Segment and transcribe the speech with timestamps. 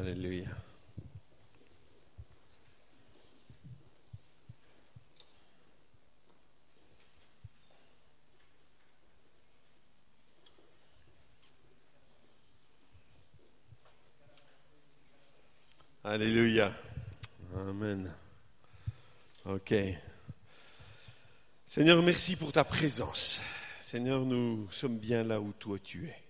[0.00, 0.46] Alléluia.
[16.02, 16.72] Alléluia.
[17.54, 18.10] Amen.
[19.44, 19.74] Ok.
[21.66, 23.42] Seigneur, merci pour ta présence.
[23.82, 26.29] Seigneur, nous sommes bien là où toi tu es.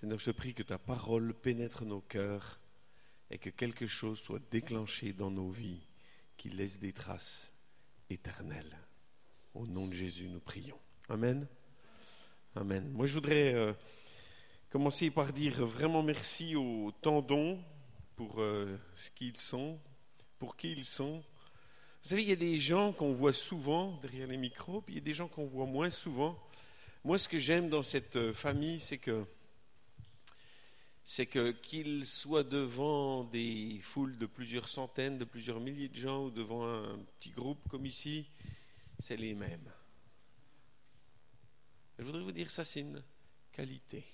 [0.00, 2.58] Seigneur, je te prie que ta parole pénètre nos cœurs
[3.30, 5.86] et que quelque chose soit déclenché dans nos vies
[6.38, 7.52] qui laisse des traces
[8.08, 8.78] éternelles.
[9.52, 10.78] Au nom de Jésus, nous prions.
[11.10, 11.46] Amen.
[12.56, 12.90] Amen.
[12.92, 13.74] Moi, je voudrais euh,
[14.70, 17.62] commencer par dire vraiment merci aux tendons
[18.16, 19.78] pour euh, ce qu'ils sont,
[20.38, 21.18] pour qui ils sont.
[22.02, 24.98] Vous savez, il y a des gens qu'on voit souvent derrière les micros, puis il
[24.98, 26.42] y a des gens qu'on voit moins souvent.
[27.04, 29.26] Moi, ce que j'aime dans cette euh, famille, c'est que
[31.12, 36.26] c'est que qu'ils soient devant des foules de plusieurs centaines, de plusieurs milliers de gens
[36.26, 38.28] ou devant un petit groupe comme ici,
[39.00, 39.72] c'est les mêmes.
[41.98, 43.02] Je voudrais vous dire ça, c'est une
[43.50, 44.04] qualité.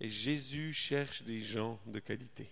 [0.00, 2.50] Et Jésus cherche des gens de qualité.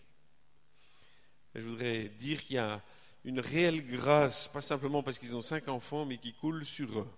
[1.57, 2.81] je voudrais dire qu'il y a
[3.25, 7.11] une réelle grâce, pas simplement parce qu'ils ont cinq enfants, mais qui coule sur eux.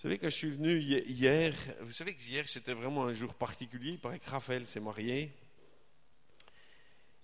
[0.00, 3.34] Vous savez, quand je suis venu hier, vous savez que hier c'était vraiment un jour
[3.34, 3.90] particulier.
[3.90, 5.30] Il paraît que Raphaël s'est marié.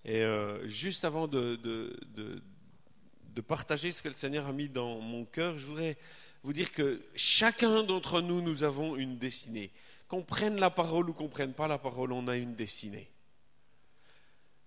[0.05, 5.25] Et euh, juste avant de, de, partager ce que le Seigneur a mis dans mon
[5.25, 5.97] cœur, je voudrais
[6.43, 9.71] vous dire que chacun d'entre nous, nous avons une destinée.
[10.07, 13.09] Qu'on prenne la parole ou qu'on prenne pas la parole, on a une destinée.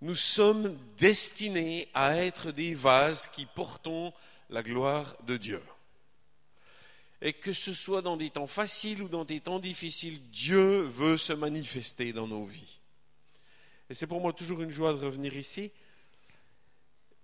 [0.00, 4.12] Nous sommes destinés à être des vases qui portons
[4.48, 5.62] la gloire de Dieu
[7.22, 11.16] et que ce soit dans des temps faciles ou dans des temps difficiles, Dieu veut
[11.16, 12.80] se manifester dans nos vies.
[13.90, 15.70] Et c'est pour moi toujours une joie de revenir ici.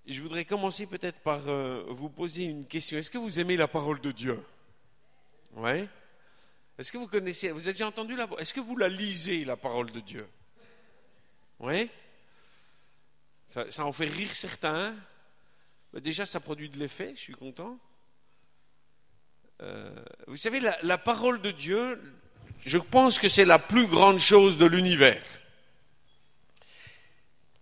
[0.07, 2.99] Je voudrais commencer peut-être par euh, vous poser une question.
[2.99, 4.41] Est-ce que vous aimez la parole de Dieu?
[5.55, 5.89] Oui
[6.79, 9.57] Est-ce que vous connaissez, vous avez déjà entendu la Est-ce que vous la lisez, la
[9.57, 10.29] parole de Dieu?
[11.59, 11.91] Oui
[13.47, 14.95] ça, ça, en fait rire certains.
[15.95, 17.79] Déjà, ça produit de l'effet, je suis content.
[19.63, 19.91] Euh,
[20.27, 22.01] vous savez, la, parole de Dieu,
[22.61, 25.23] je pense que c'est la plus grande chose de l'univers.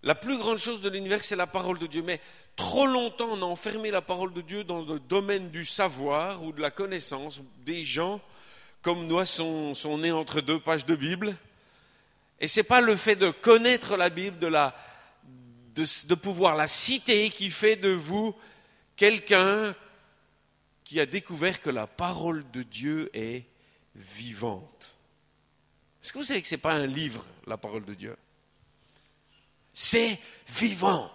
[0.03, 2.03] La plus grande chose de l'univers, c'est la parole de Dieu.
[2.03, 2.19] Mais
[2.55, 6.51] trop longtemps, on a enfermé la parole de Dieu dans le domaine du savoir ou
[6.51, 7.41] de la connaissance.
[7.65, 8.19] Des gens,
[8.81, 11.35] comme nous, sont, sont nés entre deux pages de Bible.
[12.41, 14.75] Et ce n'est pas le fait de connaître la Bible, de, la,
[15.75, 18.35] de, de pouvoir la citer, qui fait de vous
[18.97, 19.73] quelqu'un
[20.85, 23.43] qui a découvert que la parole de Dieu est
[23.95, 24.97] vivante.
[26.01, 28.15] Est-ce que vous savez que ce n'est pas un livre, la parole de Dieu?
[29.73, 31.11] C'est vivant.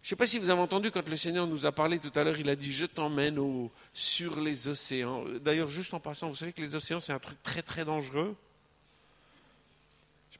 [0.00, 2.12] Je ne sais pas si vous avez entendu quand le Seigneur nous a parlé tout
[2.14, 5.24] à l'heure, il a dit Je t'emmène sur les océans.
[5.40, 8.36] D'ailleurs, juste en passant, vous savez que les océans, c'est un truc très très dangereux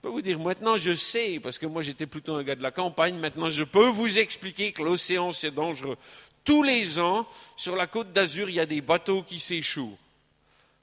[0.04, 2.70] peux vous dire, maintenant je sais, parce que moi j'étais plutôt un gars de la
[2.70, 5.96] campagne, maintenant je peux vous expliquer que l'océan c'est dangereux.
[6.44, 7.26] Tous les ans,
[7.56, 9.96] sur la côte d'Azur, il y a des bateaux qui s'échouent.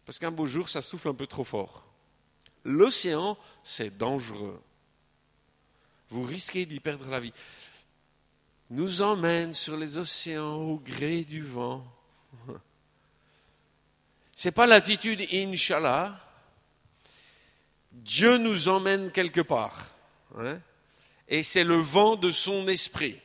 [0.07, 1.85] Parce qu'un beau jour, ça souffle un peu trop fort.
[2.65, 4.59] L'océan, c'est dangereux.
[6.09, 7.33] Vous risquez d'y perdre la vie.
[8.71, 11.85] Nous emmène sur les océans au gré du vent.
[14.35, 16.19] Ce n'est pas l'attitude Inch'Allah,
[17.91, 19.87] Dieu nous emmène quelque part.
[20.37, 20.59] Hein,
[21.27, 23.19] et c'est le vent de son esprit.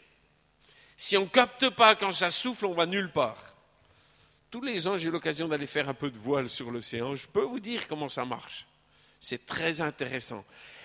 [0.96, 3.54] Si on ne capte pas quand ça souffle, on va nulle part.
[4.50, 7.14] Tous les ans, j'ai l'occasion d'aller faire un peu de voile sur l'océan.
[7.16, 8.66] Je peux vous dire comment ça marche.
[9.20, 10.44] C'est très intéressant.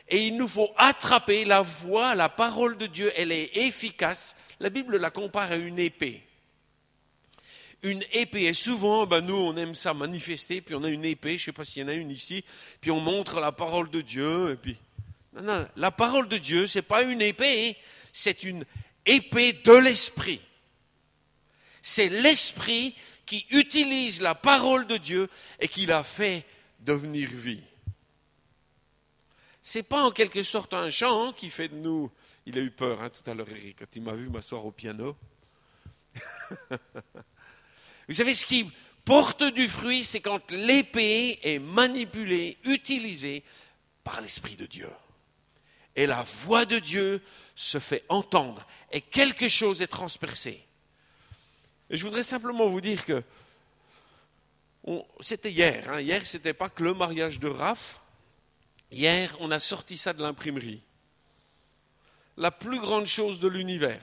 [0.10, 3.12] Et il nous faut attraper la voix, la parole de Dieu.
[3.16, 4.36] Elle est efficace.
[4.60, 6.24] La Bible la compare à une épée
[7.84, 8.44] une épée.
[8.44, 11.46] Et souvent, ben, nous, on aime ça manifester, puis on a une épée, je ne
[11.46, 12.44] sais pas s'il y en a une ici,
[12.80, 14.78] puis on montre la parole de Dieu, et puis...
[15.34, 17.78] Non, non, la parole de Dieu, ce n'est pas une épée,
[18.12, 18.66] c'est une
[19.06, 20.42] épée de l'esprit.
[21.82, 22.96] C'est l'esprit
[23.26, 25.30] qui utilise la parole de Dieu
[25.60, 26.46] et qui la fait
[26.80, 27.64] devenir vie.
[29.62, 32.12] C'est pas en quelque sorte un chant qui fait de nous.
[32.46, 34.72] Il a eu peur hein, tout à l'heure, Eric, quand il m'a vu m'asseoir au
[34.72, 35.16] piano.
[38.08, 38.70] Vous savez, ce qui
[39.06, 43.44] porte du fruit, c'est quand l'épée est manipulée, utilisée
[44.04, 44.90] par l'Esprit de Dieu.
[45.96, 47.22] Et la voix de Dieu
[47.56, 50.64] se fait entendre et quelque chose est transpercé.
[51.90, 53.24] Et je voudrais simplement vous dire que
[55.20, 55.92] C'était hier.
[55.92, 56.00] Hein.
[56.00, 58.00] Hier, ce n'était pas que le mariage de Raph.
[58.92, 60.82] Hier, on a sorti ça de l'imprimerie.
[62.38, 64.02] La plus grande chose de l'univers.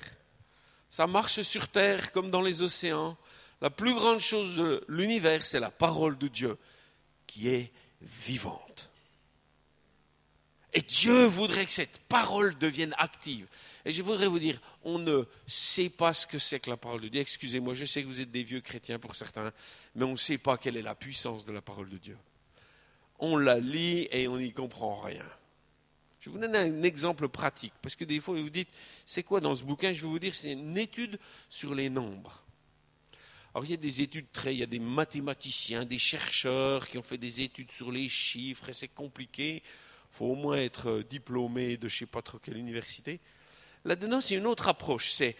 [0.88, 3.16] Ça marche sur Terre comme dans les océans.
[3.60, 6.56] La plus grande chose de l'univers, c'est la parole de Dieu
[7.26, 8.90] qui est vivante.
[10.74, 13.46] Et Dieu voudrait que cette parole devienne active.
[13.84, 17.00] Et je voudrais vous dire, on ne sait pas ce que c'est que la parole
[17.00, 17.20] de Dieu.
[17.20, 19.50] Excusez-moi, je sais que vous êtes des vieux chrétiens pour certains,
[19.94, 22.18] mais on ne sait pas quelle est la puissance de la parole de Dieu.
[23.18, 25.24] On la lit et on n'y comprend rien.
[26.20, 28.68] Je vous donne un exemple pratique, parce que des fois, vous dites,
[29.06, 29.92] c'est quoi dans ce bouquin?
[29.92, 31.18] Je vais vous dire, c'est une étude
[31.48, 32.44] sur les nombres.
[33.58, 36.96] Alors, il y a des études très, il y a des mathématiciens, des chercheurs qui
[36.96, 39.64] ont fait des études sur les chiffres, et c'est compliqué.
[39.64, 43.18] Il faut au moins être diplômé de je ne sais pas trop quelle université.
[43.84, 45.10] Là-dedans, c'est une autre approche.
[45.10, 45.34] C'est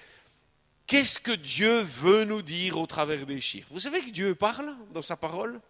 [0.89, 3.69] qu'est-ce que Dieu veut nous dire au travers des chiffres?
[3.71, 5.61] Vous savez que Dieu parle dans sa parole?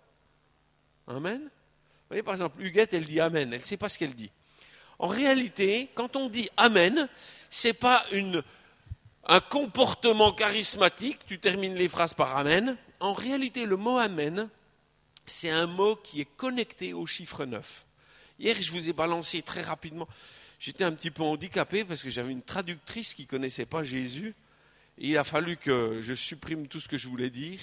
[1.06, 1.42] Amen.
[1.42, 3.52] Vous voyez, par exemple, Huguette, elle dit Amen.
[3.52, 4.30] Elle ne sait pas ce qu'elle dit.
[4.98, 7.10] En réalité, quand on dit Amen,
[7.50, 8.06] ce n'est pas
[9.28, 12.76] un comportement charismatique, tu termines les phrases par Amen.
[13.00, 14.48] En réalité, le mot Amen,
[15.26, 17.84] c'est un mot qui est connecté au chiffre 9.
[18.38, 20.08] Hier, je vous ai balancé très rapidement
[20.58, 24.34] j'étais un petit peu handicapé parce que j'avais une traductrice qui ne connaissait pas Jésus.
[24.98, 27.60] Et il a fallu que je supprime tout ce que je voulais dire.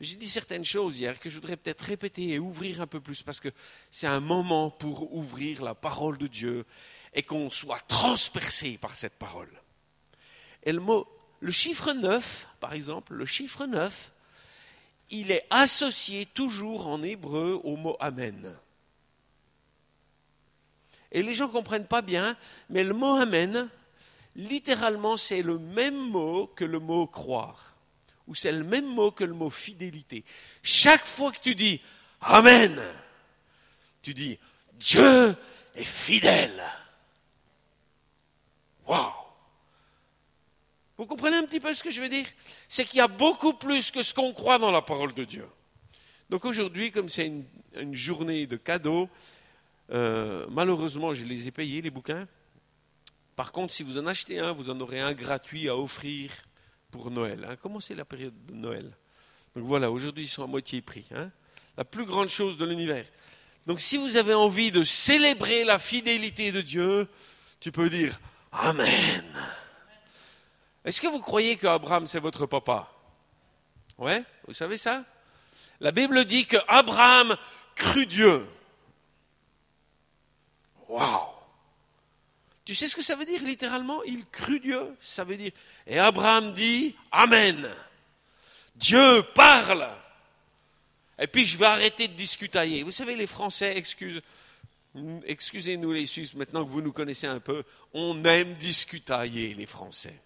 [0.00, 3.22] J'ai dit certaines choses hier que je voudrais peut-être répéter et ouvrir un peu plus
[3.22, 3.50] parce que
[3.90, 6.64] c'est un moment pour ouvrir la parole de Dieu
[7.12, 9.50] et qu'on soit transpercé par cette parole.
[10.64, 11.06] Et le mot,
[11.40, 14.12] le chiffre 9, par exemple, le chiffre 9,
[15.10, 18.56] il est associé toujours en hébreu au mot Amen.
[21.12, 22.36] Et les gens ne comprennent pas bien,
[22.68, 23.68] mais le mot Amen,
[24.36, 27.74] littéralement, c'est le même mot que le mot croire,
[28.28, 30.24] ou c'est le même mot que le mot fidélité.
[30.62, 31.80] Chaque fois que tu dis
[32.20, 32.80] Amen,
[34.02, 34.38] tu dis
[34.74, 35.34] Dieu
[35.74, 36.62] est fidèle.
[38.86, 39.29] Waouh!
[41.00, 42.26] Vous comprenez un petit peu ce que je veux dire?
[42.68, 45.46] C'est qu'il y a beaucoup plus que ce qu'on croit dans la parole de Dieu.
[46.28, 49.08] Donc aujourd'hui, comme c'est une, journée de cadeaux,
[49.94, 52.28] euh, malheureusement, je les ai payés, les bouquins.
[53.34, 56.30] Par contre, si vous en achetez un, vous en aurez un gratuit à offrir
[56.90, 57.46] pour Noël.
[57.48, 57.56] Hein.
[57.62, 58.94] Comment c'est la période de Noël?
[59.56, 61.06] Donc voilà, aujourd'hui, ils sont à moitié prix.
[61.14, 61.30] Hein.
[61.78, 63.06] La plus grande chose de l'univers.
[63.66, 67.08] Donc si vous avez envie de célébrer la fidélité de Dieu,
[67.58, 68.20] tu peux dire
[68.52, 69.24] Amen.
[70.90, 72.92] Est-ce que vous croyez qu'Abraham, c'est votre papa?
[73.96, 75.04] Ouais, vous savez ça?
[75.78, 77.36] La Bible dit qu'Abraham
[77.76, 78.44] crut Dieu.
[80.88, 81.28] Waouh
[82.64, 84.02] Tu sais ce que ça veut dire littéralement?
[84.02, 84.96] Il crut Dieu.
[85.00, 85.52] Ça veut dire.
[85.86, 87.70] Et Abraham dit Amen.
[88.74, 89.88] Dieu parle.
[91.20, 92.82] Et puis je vais arrêter de discutailler.
[92.82, 94.22] Vous savez, les Français, excusez,
[95.24, 97.62] excusez-nous les Suisses, maintenant que vous nous connaissez un peu,
[97.94, 100.20] on aime discutailler, les Français.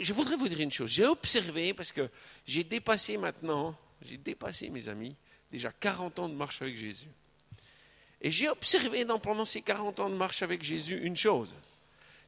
[0.00, 0.90] Je voudrais vous dire une chose.
[0.90, 2.08] J'ai observé, parce que
[2.46, 5.16] j'ai dépassé maintenant, j'ai dépassé mes amis,
[5.50, 7.08] déjà 40 ans de marche avec Jésus.
[8.20, 11.52] Et j'ai observé pendant ces 40 ans de marche avec Jésus une chose,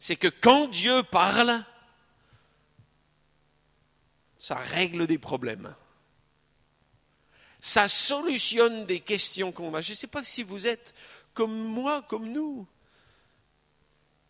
[0.00, 1.64] c'est que quand Dieu parle,
[4.38, 5.74] ça règle des problèmes.
[7.60, 9.80] Ça solutionne des questions qu'on a.
[9.80, 10.92] Je ne sais pas si vous êtes
[11.32, 12.66] comme moi, comme nous.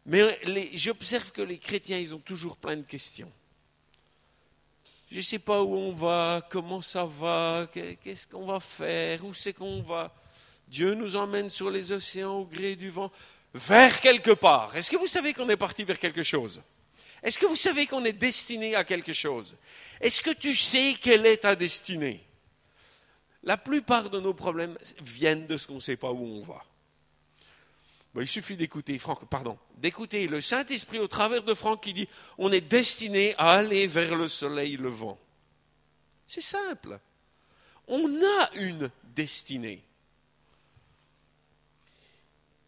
[0.06, 0.38] Mais
[0.74, 3.32] j'observe que les chrétiens, ils ont toujours plein de questions.
[5.10, 9.32] Je ne sais pas où on va, comment ça va, qu'est-ce qu'on va faire, où
[9.32, 10.12] c'est qu'on va.
[10.66, 13.10] Dieu nous emmène sur les océans au gré du vent
[13.54, 14.76] vers quelque part.
[14.76, 16.60] Est-ce que vous savez qu'on est parti vers quelque chose?
[17.22, 19.54] Est-ce que vous savez qu'on est destiné à quelque chose?
[20.00, 22.22] Est-ce que tu sais quelle est ta destinée?
[23.44, 26.64] La plupart de nos problèmes viennent de ce qu'on ne sait pas où on va.
[28.22, 32.52] Il suffit d'écouter Franck, pardon, d'écouter le Saint-Esprit au travers de Franck qui dit on
[32.52, 35.18] est destiné à aller vers le soleil levant.
[36.26, 36.98] C'est simple.
[37.88, 39.82] On a une destinée.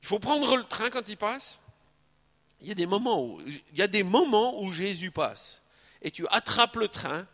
[0.02, 1.60] Il faut prendre le train quand il passe.
[2.60, 5.62] Il y a des moments où, il y a des moments où Jésus passe.
[6.02, 7.26] Et tu attrapes le train,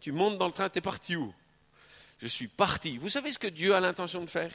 [0.00, 1.32] tu montes dans le train, tu es parti où?
[2.18, 2.98] Je suis parti.
[2.98, 4.52] Vous savez ce que Dieu a l'intention de faire?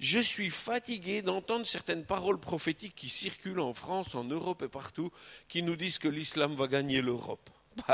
[0.00, 5.10] Je suis fatigué d'entendre certaines paroles prophétiques qui circulent en France, en Europe et partout,
[5.48, 7.48] qui nous disent que l'islam va gagner l'Europe.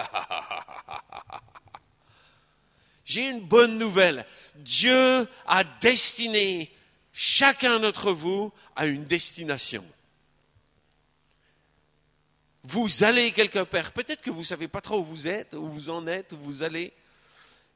[3.04, 4.24] J'ai une bonne nouvelle.
[4.56, 6.72] Dieu a destiné
[7.12, 9.84] chacun d'entre vous a une destination.
[12.62, 13.92] Vous allez quelque part.
[13.92, 16.36] Peut-être que vous ne savez pas trop où vous êtes, où vous en êtes, où
[16.36, 16.92] vous allez.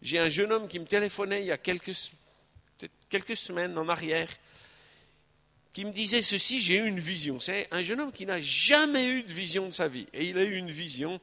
[0.03, 1.93] J'ai un jeune homme qui me téléphonait il y a quelques,
[3.09, 4.29] quelques semaines en arrière,
[5.73, 7.41] qui me disait ceci, j'ai eu une vision.
[7.41, 10.07] C'est un jeune homme qui n'a jamais eu de vision de sa vie.
[10.13, 11.21] Et il a eu une vision.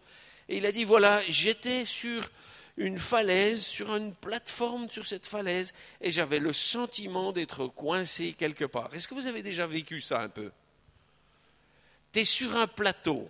[0.50, 2.30] Et il a dit, voilà, j'étais sur
[2.78, 8.66] une falaise, sur une plateforme sur cette falaise, et j'avais le sentiment d'être coincé quelque
[8.66, 8.94] part.
[8.94, 10.52] Est-ce que vous avez déjà vécu ça un peu?
[12.12, 13.30] Tu es sur un plateau,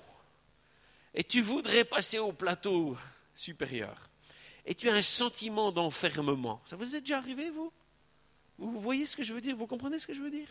[1.13, 2.95] et tu voudrais passer au plateau
[3.35, 4.09] supérieur,
[4.65, 6.61] et tu as un sentiment d'enfermement.
[6.65, 7.71] Ça vous est déjà arrivé, vous?
[8.61, 9.55] Vous voyez ce que je veux dire?
[9.55, 10.47] Vous comprenez ce que je veux dire?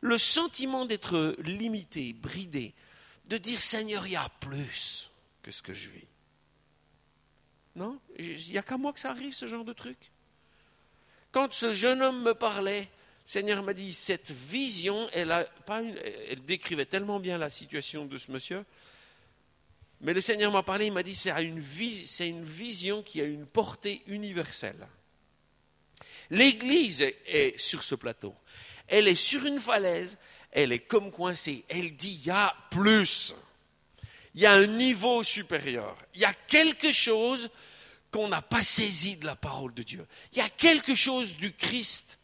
[0.00, 2.74] Le sentiment d'être limité, bridé,
[3.28, 5.10] de dire Seigneur, il y a plus
[5.42, 6.06] que ce que je vis.
[7.76, 8.00] Non?
[8.18, 9.96] Il n'y a qu'à moi que ça arrive, ce genre de truc.
[11.30, 15.82] Quand ce jeune homme me parlait, le Seigneur m'a dit, cette vision, elle, a pas
[15.82, 18.64] elle décrivait tellement bien la situation de ce monsieur,
[20.00, 21.62] mais le Seigneur m'a parlé, il m'a dit, c'est une,
[22.20, 24.88] une vision qui a une portée universelle.
[26.30, 28.34] L'Église est sur ce plateau.
[28.88, 30.18] Elle est sur une falaise,
[30.52, 31.64] elle est comme coincée.
[31.68, 33.34] Elle dit, il y a plus
[34.36, 35.96] il y a un niveau supérieur.
[36.14, 37.50] Il y a quelque chose
[38.10, 40.06] qu'on n'a pas saisi de la parole de Dieu.
[40.32, 42.18] Il y a quelque chose du Christ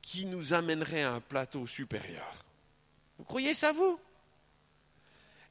[0.00, 2.34] qui nous amènerait à un plateau supérieur.
[3.18, 4.00] Vous croyez ça, vous?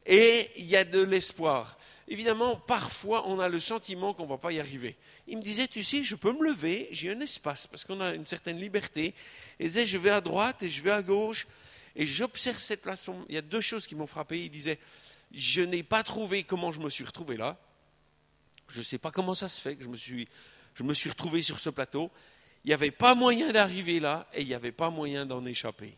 [0.07, 1.77] Et il y a de l'espoir.
[2.11, 4.97] Évidemment, parfois, on a le sentiment qu'on ne va pas y arriver.
[5.27, 8.15] Il me disait, tu sais, je peux me lever, j'ai un espace, parce qu'on a
[8.15, 9.13] une certaine liberté.
[9.59, 11.45] Il disait, je vais à droite et je vais à gauche.
[11.95, 13.07] Et j'observe cette place.
[13.29, 14.43] Il y a deux choses qui m'ont frappé.
[14.43, 14.79] Il disait,
[15.31, 17.59] je n'ai pas trouvé comment je me suis retrouvé là.
[18.69, 20.27] Je ne sais pas comment ça se fait que je me suis,
[20.73, 22.09] je me suis retrouvé sur ce plateau.
[22.63, 25.95] Il n'y avait pas moyen d'arriver là et il n'y avait pas moyen d'en échapper.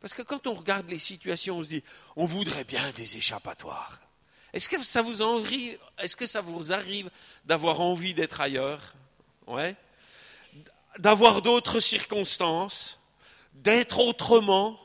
[0.00, 1.82] Parce que quand on regarde les situations, on se dit,
[2.16, 4.03] on voudrait bien des échappatoires.
[4.54, 7.10] Est-ce que ça vous arrive, est-ce que ça vous arrive
[7.44, 8.94] d'avoir envie d'être ailleurs
[9.46, 9.76] Ouais?
[10.98, 12.98] D'avoir d'autres circonstances
[13.54, 14.78] d'être autrement,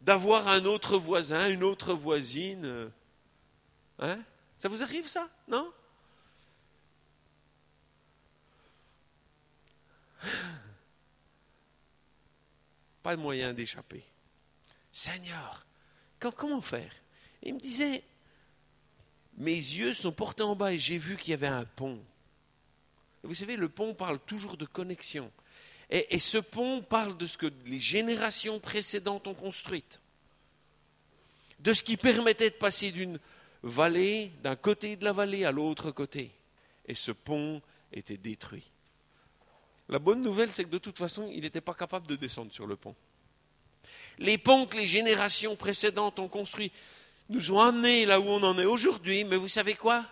[0.00, 2.90] d'avoir un autre voisin, une autre voisine.
[4.00, 4.18] Hein?
[4.58, 5.28] Ça vous arrive ça?
[5.46, 5.72] Non?
[13.02, 14.04] Pas de moyen d'échapper.
[14.92, 15.64] Seigneur,
[16.36, 16.92] comment faire?
[17.42, 18.02] Il me disait,
[19.36, 21.98] mes yeux sont portés en bas et j'ai vu qu'il y avait un pont.
[23.22, 25.30] vous savez, le pont parle toujours de connexion.
[25.90, 29.84] Et, ce pont parle de ce que les générations précédentes ont construit,
[31.60, 33.18] de ce qui permettait de passer d'une
[33.62, 36.30] vallée, d'un côté de la vallée à l'autre côté.
[36.86, 38.70] Et ce pont était détruit.
[39.88, 42.66] La bonne nouvelle, c'est que de toute façon, il n'était pas capable de descendre sur
[42.66, 42.94] le pont.
[44.18, 46.72] Les ponts que les générations précédentes ont construits
[47.28, 50.04] nous ont amenés là où on en est aujourd'hui, mais vous savez quoi?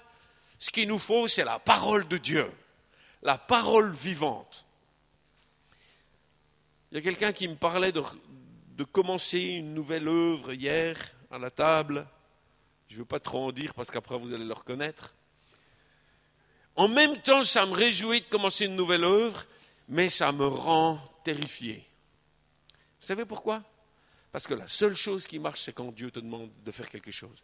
[0.58, 2.50] Ce qu'il nous faut, c'est la parole de Dieu,
[3.22, 4.66] la parole vivante.
[6.90, 8.02] Il y a quelqu'un qui me parlait de,
[8.84, 10.96] commencer une nouvelle œuvre hier
[11.30, 12.06] à la table.
[12.88, 15.14] Je ne veux pas trop en dire parce qu'après vous allez le reconnaître.
[16.76, 19.44] En même temps, ça me réjouit de commencer une nouvelle œuvre,
[19.88, 21.86] mais ça me rend terrifié.
[23.00, 23.62] Vous savez pourquoi?
[24.36, 27.10] Parce que la seule chose qui marche, c'est quand Dieu te demande de faire quelque
[27.10, 27.42] chose.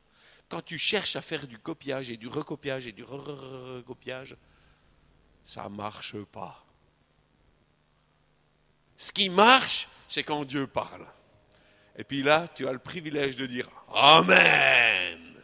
[0.51, 4.37] Quand tu cherches à faire du copiage et du recopiage et du recopiage,
[5.43, 6.63] ça ne marche pas.
[8.99, 11.07] Ce qui marche, c'est quand Dieu parle.
[11.97, 15.43] Et puis là, tu as le privilège de dire Amen.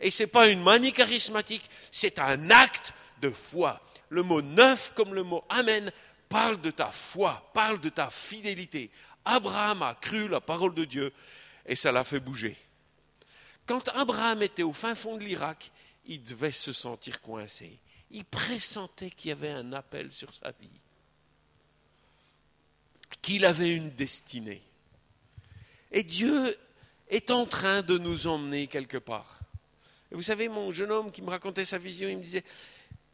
[0.00, 3.78] Et ce n'est pas une manie charismatique, c'est un acte de foi.
[4.08, 5.92] Le mot neuf comme le mot Amen
[6.30, 8.90] parle de ta foi, parle de ta fidélité.
[9.24, 11.12] Abraham a cru la parole de Dieu
[11.66, 12.56] et ça l'a fait bouger.
[13.66, 15.70] Quand Abraham était au fin fond de l'Irak,
[16.06, 17.78] il devait se sentir coincé.
[18.10, 20.70] Il pressentait qu'il y avait un appel sur sa vie
[23.22, 24.62] qu'il avait une destinée.
[25.92, 26.56] Et Dieu
[27.08, 29.38] est en train de nous emmener quelque part.
[30.10, 32.44] Vous savez, mon jeune homme qui me racontait sa vision, il me disait,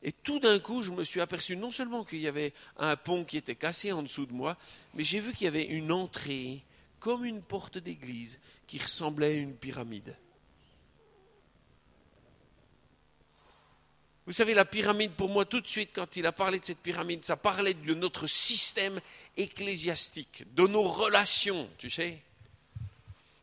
[0.05, 3.25] et tout d'un coup, je me suis aperçu non seulement qu'il y avait un pont
[3.25, 4.59] qui était cassé en dessous de moi,
[4.93, 6.63] mais j'ai vu qu'il y avait une entrée,
[7.01, 10.15] comme une porte d'église, qui ressemblait à une pyramide.
[14.27, 16.81] Vous savez, la pyramide, pour moi, tout de suite, quand il a parlé de cette
[16.81, 19.01] pyramide, ça parlait de notre système
[19.39, 22.23] ecclésiastique, de nos relations, tu sais.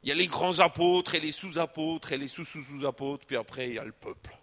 [0.04, 3.76] Il y a les grands apôtres et les sous-apôtres et les sous-sous-sous-apôtres, puis après, il
[3.76, 4.36] y a le peuple.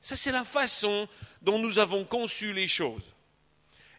[0.00, 1.08] Ça, c'est la façon
[1.42, 3.02] dont nous avons conçu les choses.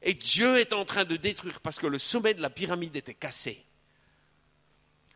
[0.01, 3.13] Et Dieu est en train de détruire, parce que le sommet de la pyramide était
[3.13, 3.63] cassé.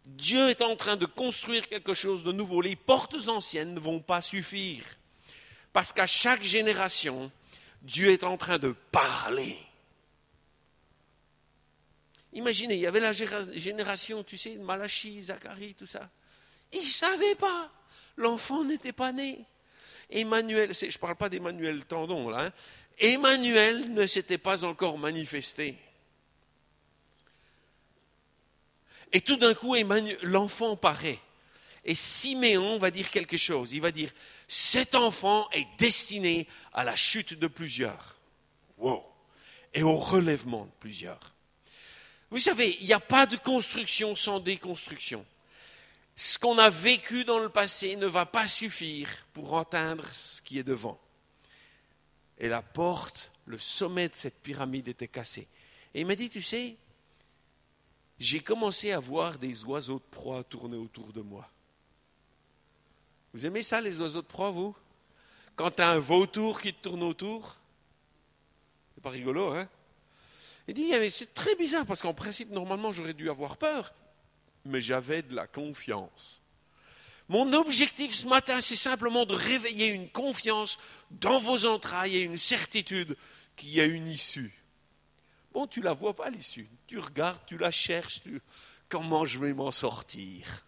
[0.05, 2.61] Dieu est en train de construire quelque chose de nouveau.
[2.61, 4.83] Les portes anciennes ne vont pas suffire.
[5.71, 7.31] Parce qu'à chaque génération,
[7.81, 9.57] Dieu est en train de parler.
[12.33, 16.09] Imaginez, il y avait la génération, tu sais, de Malachie, Zacharie, tout ça.
[16.73, 17.71] Ils ne savaient pas.
[18.17, 19.45] L'enfant n'était pas né.
[20.09, 22.53] Emmanuel, je ne parle pas d'Emmanuel Tendon là, hein.
[22.99, 25.77] Emmanuel ne s'était pas encore manifesté.
[29.11, 29.75] Et tout d'un coup,
[30.23, 31.19] l'enfant paraît.
[31.85, 33.73] Et Siméon va dire quelque chose.
[33.73, 34.11] Il va dire,
[34.47, 38.17] cet enfant est destiné à la chute de plusieurs.
[38.77, 39.03] Wow.
[39.73, 41.33] Et au relèvement de plusieurs.
[42.29, 45.25] Vous savez, il n'y a pas de construction sans déconstruction.
[46.15, 50.59] Ce qu'on a vécu dans le passé ne va pas suffire pour atteindre ce qui
[50.59, 50.99] est devant.
[52.37, 55.47] Et la porte, le sommet de cette pyramide était cassé.
[55.93, 56.75] Et il m'a dit, tu sais,
[58.19, 61.49] j'ai commencé à voir des oiseaux de proie tourner autour de moi.
[63.33, 64.75] Vous aimez ça, les oiseaux de proie, vous?
[65.55, 67.57] Quand tu as un vautour qui tourne autour
[68.93, 69.67] C'est pas rigolo, hein?
[70.67, 73.93] Il dit, c'est très bizarre, parce qu'en principe, normalement, j'aurais dû avoir peur,
[74.65, 76.41] mais j'avais de la confiance.
[77.29, 80.77] Mon objectif ce matin, c'est simplement de réveiller une confiance
[81.11, 83.15] dans vos entrailles et une certitude
[83.55, 84.53] qu'il y a une issue.
[85.53, 86.67] Bon, tu la vois pas l'issue.
[86.87, 88.21] Tu regardes, tu la cherches.
[88.89, 90.65] Comment je vais m'en sortir?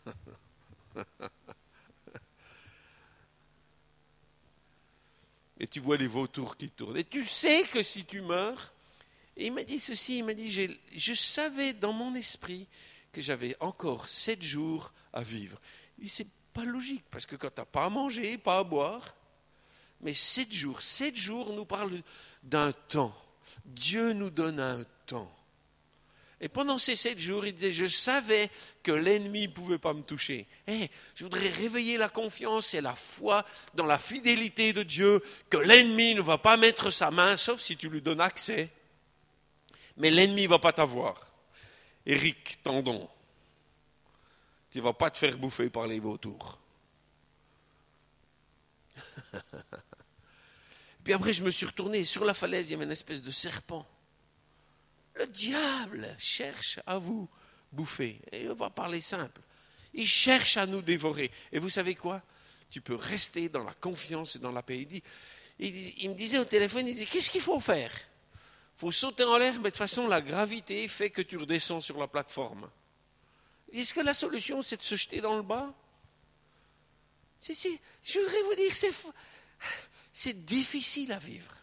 [5.60, 6.98] Et tu vois les vautours qui tournent.
[6.98, 8.74] Et tu sais que si tu meurs,
[9.38, 10.52] et il m'a dit ceci, il m'a dit,
[10.92, 12.68] je savais dans mon esprit
[13.16, 15.58] que j'avais encore sept jours à vivre.
[15.98, 19.16] Dit, c'est pas logique, parce que quand tu n'as pas à manger, pas à boire,
[20.02, 22.02] mais sept jours, sept jours nous parlent
[22.44, 23.16] d'un temps.
[23.64, 25.34] Dieu nous donne un temps.
[26.42, 28.50] Et pendant ces sept jours, il disait, je savais
[28.84, 30.46] que l'ennemi ne pouvait pas me toucher.
[30.68, 35.56] Eh, je voudrais réveiller la confiance et la foi dans la fidélité de Dieu, que
[35.56, 38.70] l'ennemi ne va pas mettre sa main, sauf si tu lui donnes accès.
[39.96, 41.32] Mais l'ennemi ne va pas t'avoir.
[42.06, 43.10] Éric Tendon,
[44.76, 46.60] tu ne vas pas te faire bouffer par les vautours.
[51.02, 52.04] Puis après, je me suis retourné.
[52.04, 53.88] Sur la falaise, il y avait une espèce de serpent.
[55.14, 57.30] Le diable cherche à vous
[57.72, 58.20] bouffer.
[58.34, 59.40] Et on va parler simple.
[59.94, 61.32] Il cherche à nous dévorer.
[61.54, 62.22] Et vous savez quoi?
[62.70, 64.86] Tu peux rester dans la confiance et dans la paix.
[65.58, 67.94] Il, me disait au téléphone, qu'est-ce qu'il faut faire?
[68.76, 71.80] Il faut sauter en l'air, mais de toute façon, la gravité fait que tu redescends
[71.80, 72.70] sur la plateforme.
[73.80, 75.74] Est-ce que la solution, c'est de se jeter dans le bas?
[77.40, 78.94] Si, si, je voudrais vous dire, c'est
[80.18, 81.54] c'est difficile à vivre.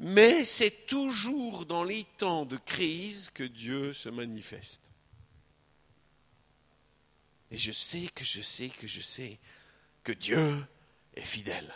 [0.00, 4.82] Mais c'est toujours dans les temps de crise que Dieu se manifeste.
[7.52, 9.38] Et je sais que je sais que je sais
[10.02, 10.66] que Dieu
[11.14, 11.72] est fidèle.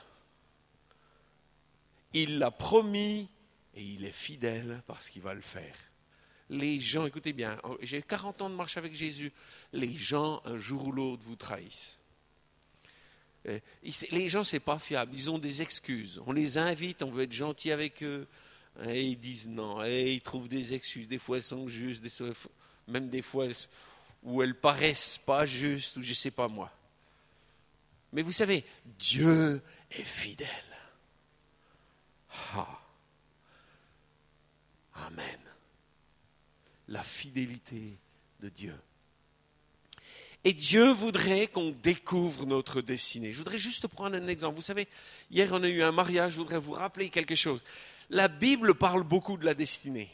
[2.12, 3.28] Il l'a promis
[3.74, 5.76] et il est fidèle parce qu'il va le faire.
[6.48, 9.32] Les gens, écoutez bien, j'ai 40 ans de marche avec Jésus,
[9.72, 12.00] les gens un jour ou l'autre vous trahissent.
[13.48, 13.58] Euh,
[14.10, 15.12] les gens, c'est pas fiable.
[15.14, 16.20] Ils ont des excuses.
[16.26, 18.26] On les invite, on veut être gentil avec eux.
[18.84, 19.84] Et ils disent non.
[19.84, 21.08] Et ils trouvent des excuses.
[21.08, 22.04] Des fois, elles sont justes.
[22.88, 23.56] même des fois, elles,
[24.22, 26.70] où elles paraissent pas justes, ou je ne sais pas moi.
[28.12, 28.64] Mais vous savez,
[28.98, 30.48] Dieu est fidèle.
[32.54, 32.80] Ah.
[34.94, 35.45] Amen.
[36.88, 37.96] La fidélité
[38.40, 38.74] de Dieu.
[40.44, 43.32] Et Dieu voudrait qu'on découvre notre destinée.
[43.32, 44.54] Je voudrais juste prendre un exemple.
[44.54, 44.86] Vous savez,
[45.30, 47.64] hier on a eu un mariage, je voudrais vous rappeler quelque chose.
[48.10, 50.08] La Bible parle beaucoup de la destinée.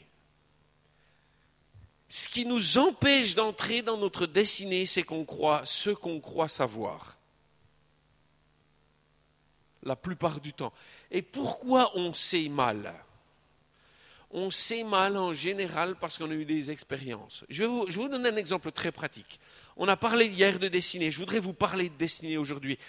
[2.09, 7.17] Ce qui nous empêche d'entrer dans notre destinée, c'est qu'on croit ce qu'on croit savoir.
[9.83, 10.73] La plupart du temps.
[11.11, 12.93] Et pourquoi on sait mal?
[14.33, 17.45] On sait mal en général parce qu'on a eu des expériences.
[17.49, 19.39] Je vous, je un exemple très pratique.
[19.77, 21.11] On a parlé hier de destinée.
[21.11, 22.79] Je voudrais vous parler de destinée aujourd'hui.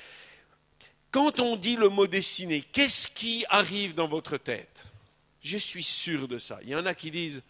[1.10, 4.86] Quand on dit le mot destinée, qu'est-ce qui arrive dans votre tête?
[5.42, 6.58] Je suis sûr de ça.
[6.62, 7.42] Il y en a qui disent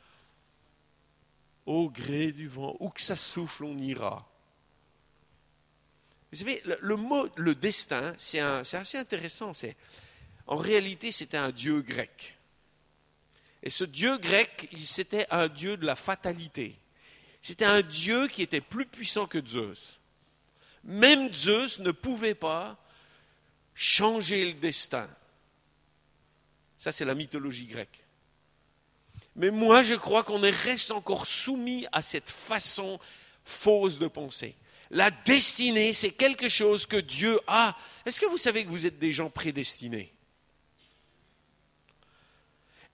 [1.65, 4.29] au gré du vent, où que ça souffle, on ira.
[6.33, 9.53] Vous savez, le, mot, le destin, c'est assez intéressant.
[10.47, 12.34] En réalité, c'était un dieu grec.
[13.64, 16.77] Et ce dieu grec, c'était un dieu de la fatalité.
[17.40, 19.98] C'était un dieu qui était plus puissant que Zeus.
[20.85, 22.79] Même Zeus ne pouvait pas
[23.74, 25.09] changer le destin.
[26.77, 28.05] Ça, c'est la mythologie grecque.
[29.35, 33.00] Mais moi, je crois qu'on reste encore soumis à cette façon
[33.46, 34.55] fausse de penser.
[34.90, 37.74] La destinée, c'est quelque chose que Dieu a.
[38.05, 40.12] Est-ce que vous savez que vous êtes des gens prédestinés?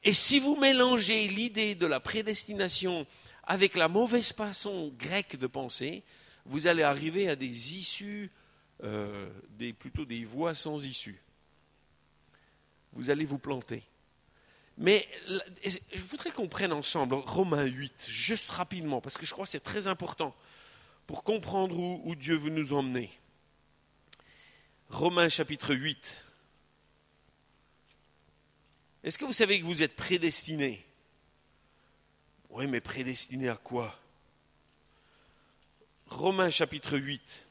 [0.03, 3.07] Et si vous mélangez l'idée de la prédestination
[3.45, 6.03] avec la mauvaise façon grecque de penser,
[6.47, 8.31] vous allez arriver à des issues,
[8.83, 9.29] euh,
[9.79, 11.23] plutôt des voies sans issue.
[12.93, 13.83] Vous allez vous planter.
[14.79, 15.07] Mais
[15.63, 19.61] je voudrais qu'on prenne ensemble Romains 8, juste rapidement, parce que je crois que c'est
[19.61, 20.35] très important
[21.07, 23.11] pour comprendre où, Dieu veut nous emmener.
[24.89, 26.25] Romains chapitre 8.
[29.03, 30.85] Est-ce que vous savez que vous êtes prédestiné?
[32.51, 33.99] Oui, mais prédestiné à quoi?
[36.07, 37.47] Romains chapitre 8.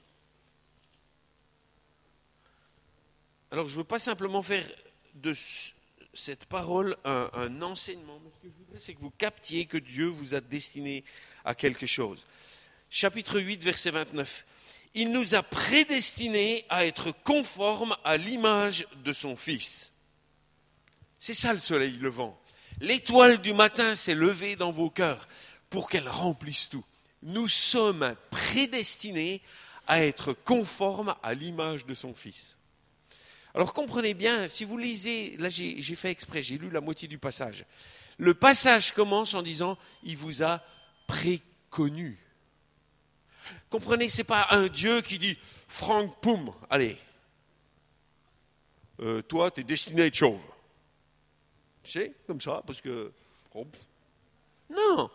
[3.52, 4.70] Alors je ne veux pas simplement faire
[5.16, 5.34] de
[6.14, 10.08] cette parole un, enseignement, mais ce que je voudrais, c'est que vous captiez que Dieu
[10.08, 11.04] vous a destiné
[11.46, 12.26] à quelque chose
[12.90, 14.46] chapitre 8, verset 29.
[14.96, 19.92] Il nous a prédestinés à être conformes à l'image de son Fils.
[21.20, 22.40] C'est ça le soleil levant.
[22.80, 25.28] L'étoile du matin s'est levée dans vos cœurs
[25.70, 26.86] pour qu'elle remplisse tout.
[27.22, 29.42] Nous sommes prédestinés
[29.86, 32.58] à être conformes à l'image de son Fils.
[33.54, 37.18] Alors comprenez bien, si vous lisez, là j'ai fait exprès, j'ai lu la moitié du
[37.18, 37.66] passage.
[38.18, 40.62] Le passage commence en disant, il vous a
[41.08, 42.18] préconnu.
[43.70, 46.98] Comprenez, ce n'est pas un Dieu qui dit Franck Poum, allez,
[49.02, 50.46] euh, toi, tu es destiné à être chauve.
[52.28, 53.12] Comme ça, parce que.
[54.70, 55.10] Non.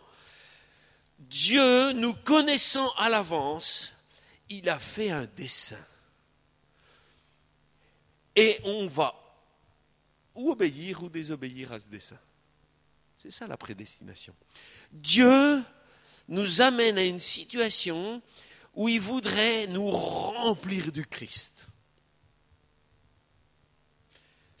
[1.17, 3.93] Dieu, nous connaissant à l'avance,
[4.49, 5.83] il a fait un dessin.
[8.35, 9.15] Et on va
[10.35, 12.19] ou obéir ou désobéir à ce dessin.
[13.21, 14.35] C'est ça la prédestination.
[14.91, 15.63] Dieu
[16.27, 18.21] nous amène à une situation
[18.75, 21.67] où il voudrait nous remplir du Christ.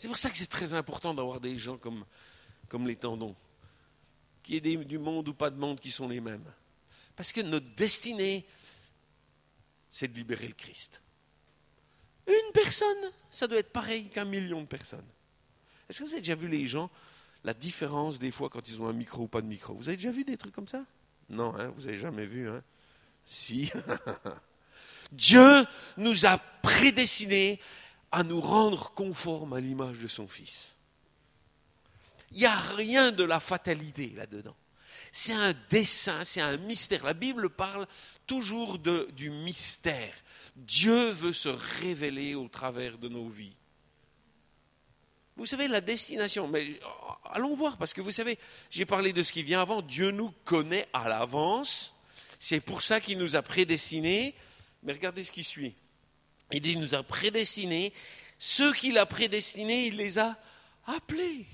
[0.05, 2.05] C'est pour ça que c'est très important d'avoir des gens comme,
[2.67, 3.35] comme les tendons,
[4.43, 6.45] qui est du monde ou pas de monde qui sont les mêmes.
[7.15, 8.45] Parce que notre destinée,
[9.89, 11.01] c'est de libérer le Christ.
[12.27, 15.07] Une personne, ça doit être pareil qu'un million de personnes.
[15.89, 16.91] Est-ce que vous avez déjà vu les gens,
[17.43, 19.73] la différence des fois quand ils ont un micro ou pas de micro?
[19.73, 20.85] Vous avez déjà vu des trucs comme ça?
[21.29, 22.47] Non, hein, vous n'avez jamais vu.
[22.47, 22.61] Hein
[23.23, 23.71] si.
[25.11, 25.65] Dieu
[25.97, 27.59] nous a prédestinés
[28.15, 30.77] à nous rendre conformes à l'image de son Fils.
[32.31, 34.55] Il n'y a rien de la fatalité là-dedans.
[35.11, 37.03] C'est un dessin, c'est un mystère.
[37.03, 37.85] La Bible parle
[38.25, 40.13] toujours du mystère.
[40.55, 41.49] Dieu veut se
[41.81, 43.57] révéler au travers de nos vies.
[45.35, 49.23] Vous savez, la destination, mais euh, allons voir, parce que vous savez, j'ai parlé de
[49.23, 51.93] ce qui vient avant, Dieu nous connaît à l'avance,
[52.39, 54.33] c'est pour ça qu'il nous a prédestinés,
[54.83, 55.75] mais regardez ce qui suit.
[56.51, 57.93] Il nous a prédestinés,
[58.37, 60.37] ceux qu'il a prédestinés, il les a
[60.85, 61.45] appelés.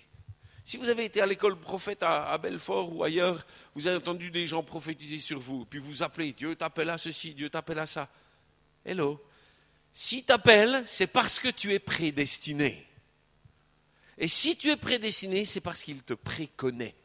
[0.64, 4.48] Si vous avez été à l'école prophète à, Belfort ou ailleurs, vous avez entendu des
[4.48, 8.10] gens prophétiser sur vous, puis vous appelez, Dieu t'appelle à ceci, Dieu t'appelle à ça.
[8.86, 9.24] Hello.
[9.92, 12.88] Si t'appelle, c'est parce que tu es prédestiné.
[14.18, 16.96] Et si tu es prédestiné, c'est parce qu'il te préconnaît.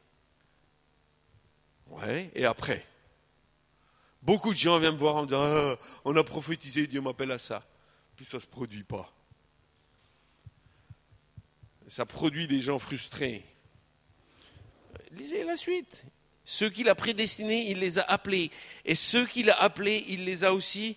[1.88, 2.86] Ouais, et après?
[4.22, 7.38] Beaucoup de gens viennent me voir en disant ah, On a prophétisé, Dieu m'appelle à
[7.38, 7.66] ça.
[8.16, 9.12] Puis ça ne se produit pas.
[11.88, 13.44] Ça produit des gens frustrés.
[15.12, 16.04] Lisez la suite.
[16.44, 18.50] Ceux qu'il a prédestinés, il les a appelés.
[18.84, 20.96] Et ceux qu'il a appelés, il les a aussi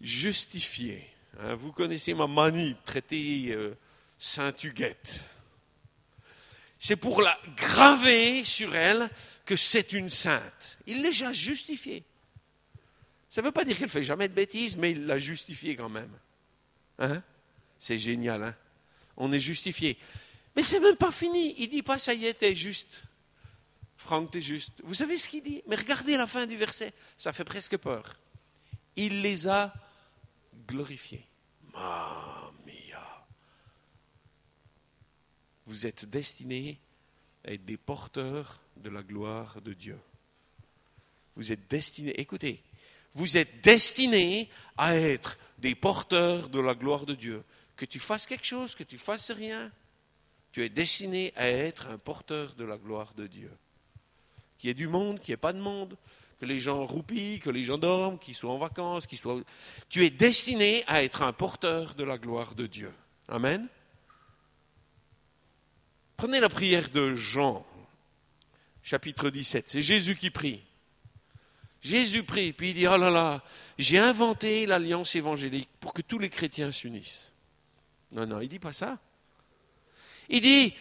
[0.00, 1.08] justifiés.
[1.38, 3.76] Hein, vous connaissez ma manie de traiter euh,
[4.18, 5.20] Saint-Huguette
[6.78, 9.10] c'est pour la graver sur elle
[9.44, 10.78] que c'est une sainte.
[10.86, 12.04] Il l'a déjà justifiée.
[13.28, 15.74] Ça ne veut pas dire qu'elle ne fait jamais de bêtises, mais il l'a justifiée
[15.74, 16.10] quand même.
[16.98, 17.22] Hein?
[17.78, 18.54] C'est génial, hein?
[19.16, 19.98] On est justifié.
[20.56, 21.54] Mais c'est même pas fini.
[21.58, 23.02] Il dit pas ça y est, t'es juste.
[23.96, 24.80] Franck, t'es juste.
[24.84, 25.62] Vous savez ce qu'il dit?
[25.66, 28.16] Mais regardez la fin du verset, ça fait presque peur.
[28.96, 29.72] Il les a
[30.66, 31.24] glorifiés.
[35.68, 36.80] vous êtes destinés
[37.44, 39.98] à être des porteurs de la gloire de Dieu.
[41.36, 42.62] Vous êtes destinés, écoutez,
[43.14, 47.42] vous êtes destinés à être des porteurs de la gloire de Dieu.
[47.76, 49.70] Que tu fasses quelque chose, que tu fasses rien,
[50.52, 53.50] tu es destiné à être un porteur de la gloire de Dieu.
[54.56, 55.96] Qu'il y ait du monde, qu'il n'y ait pas de monde,
[56.40, 59.40] que les gens roupillent, que les gens dorment, qu'ils soient en vacances, qu'ils soient...
[59.88, 62.92] Tu es destiné à être un porteur de la gloire de Dieu.
[63.28, 63.68] Amen.
[66.16, 67.64] Prenez la prière de Jean,
[68.82, 69.68] chapitre 17.
[69.68, 70.64] C'est Jésus qui prie.
[71.80, 73.42] Jésus prie, puis il dit, oh là là,
[73.78, 77.32] j'ai inventé l'alliance évangélique pour que tous les chrétiens s'unissent.
[78.12, 78.98] Non, non, il dit pas ça.
[80.28, 80.74] Il dit,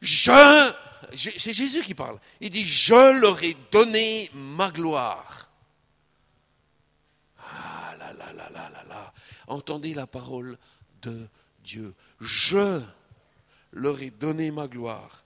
[0.00, 0.72] je,
[1.14, 5.50] c'est Jésus qui parle, il dit, je leur ai donné ma gloire.
[7.38, 9.12] Ah là là là là là là,
[9.46, 10.56] entendez la parole
[11.02, 11.26] de
[11.64, 11.94] Dieu.
[12.20, 12.80] Je
[13.72, 15.24] leur ai donné ma gloire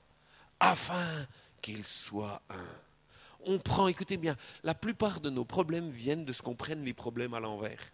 [0.58, 1.26] afin
[1.60, 2.68] qu'ils soient un.
[3.44, 6.94] On prend, écoutez bien, la plupart de nos problèmes viennent de ce qu'on prenne les
[6.94, 7.92] problèmes à l'envers.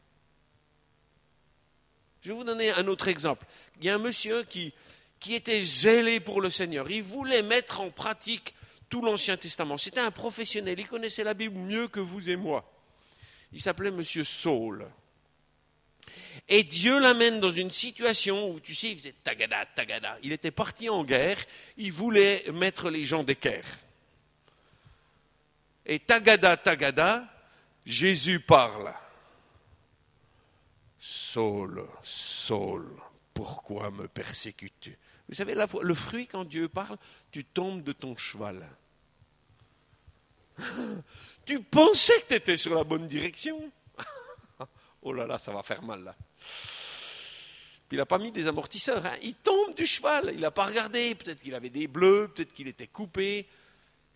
[2.21, 3.47] Je vais vous donner un autre exemple.
[3.79, 4.75] Il y a un monsieur qui,
[5.21, 6.91] qui était zélé pour le Seigneur.
[6.91, 8.55] Il voulait mettre en pratique
[8.89, 9.77] tout l'Ancien Testament.
[9.77, 10.79] C'était un professionnel.
[10.79, 12.71] Il connaissait la Bible mieux que vous et moi.
[13.53, 14.87] Il s'appelait Monsieur Saul.
[16.49, 20.19] Et Dieu l'amène dans une situation où, tu sais, il faisait tagada, tagada.
[20.23, 21.39] Il était parti en guerre,
[21.77, 23.67] il voulait mettre les gens d'équerre.
[25.89, 27.25] Et tagada, tagada,
[27.87, 28.93] Jésus parle.
[31.01, 32.87] Saul, Saul,
[33.33, 34.99] pourquoi me persécutes-tu?
[35.29, 36.99] Vous savez, le fruit, quand Dieu parle,
[37.31, 38.69] tu tombes de ton cheval.
[41.47, 43.59] Tu pensais que tu étais sur la bonne direction?
[45.01, 46.15] Oh là là, ça va faire mal là.
[46.37, 49.07] Puis il n'a pas mis des amortisseurs.
[49.07, 49.15] Hein.
[49.23, 50.33] Il tombe du cheval.
[50.35, 51.15] Il n'a pas regardé.
[51.15, 53.47] Peut-être qu'il avait des bleus, peut-être qu'il était coupé.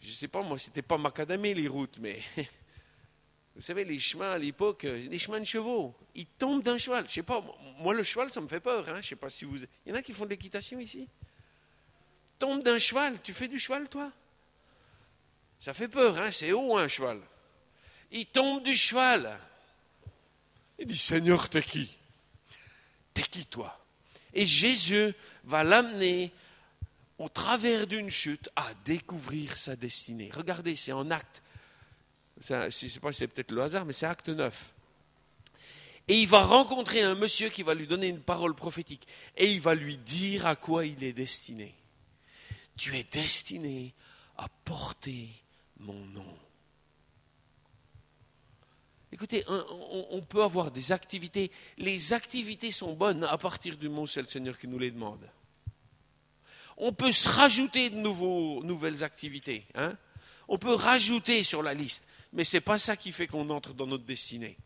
[0.03, 2.21] Je ne sais pas, moi, c'était pas macadamé les routes, mais
[3.55, 5.95] vous savez, les chemins à l'époque, euh, des chemins de chevaux.
[6.15, 7.05] Il tombe d'un cheval.
[7.09, 7.45] Je sais pas,
[7.79, 8.89] moi, le cheval, ça me fait peur.
[8.89, 9.01] Hein.
[9.01, 9.59] Je sais pas si vous.
[9.59, 11.09] Il y en a qui font de l'équitation ici.
[12.39, 13.23] Tombe d'un cheval.
[13.23, 14.11] Tu fais du cheval, toi?
[15.61, 16.33] Ça fait peur, hein.
[16.33, 17.21] C'est haut, un cheval.
[18.11, 19.39] Il tombe du cheval.
[20.79, 21.97] Il dit Seigneur, t'es qui?
[23.15, 23.79] T'es qui toi?
[24.35, 26.33] Et Jésus va l'amener
[27.23, 30.29] au travers d'une chute à découvrir sa destinée.
[30.35, 31.41] Regardez, c'est en acte.
[32.41, 34.73] Je ne sais pas si c'est peut-être le hasard, mais c'est acte 9.
[36.09, 39.07] Et il va rencontrer un monsieur qui va lui donner une parole prophétique.
[39.37, 41.73] Et il va lui dire à quoi il est destiné.
[42.77, 43.95] Tu es destiné
[44.37, 45.29] à porter
[45.79, 46.39] mon nom.
[49.13, 51.53] Écoutez, on, peut avoir des activités.
[51.79, 54.91] Les activités sont bonnes à partir du moment où c'est le Seigneur qui nous les
[54.91, 55.31] demande.
[56.77, 59.67] On peut se rajouter de nouveaux, nouvelles activités.
[59.75, 59.97] Hein.
[60.49, 62.07] on peut rajouter sur la liste.
[62.33, 64.57] Mais ce n'est pas ça qui fait qu'on entre dans notre destinée.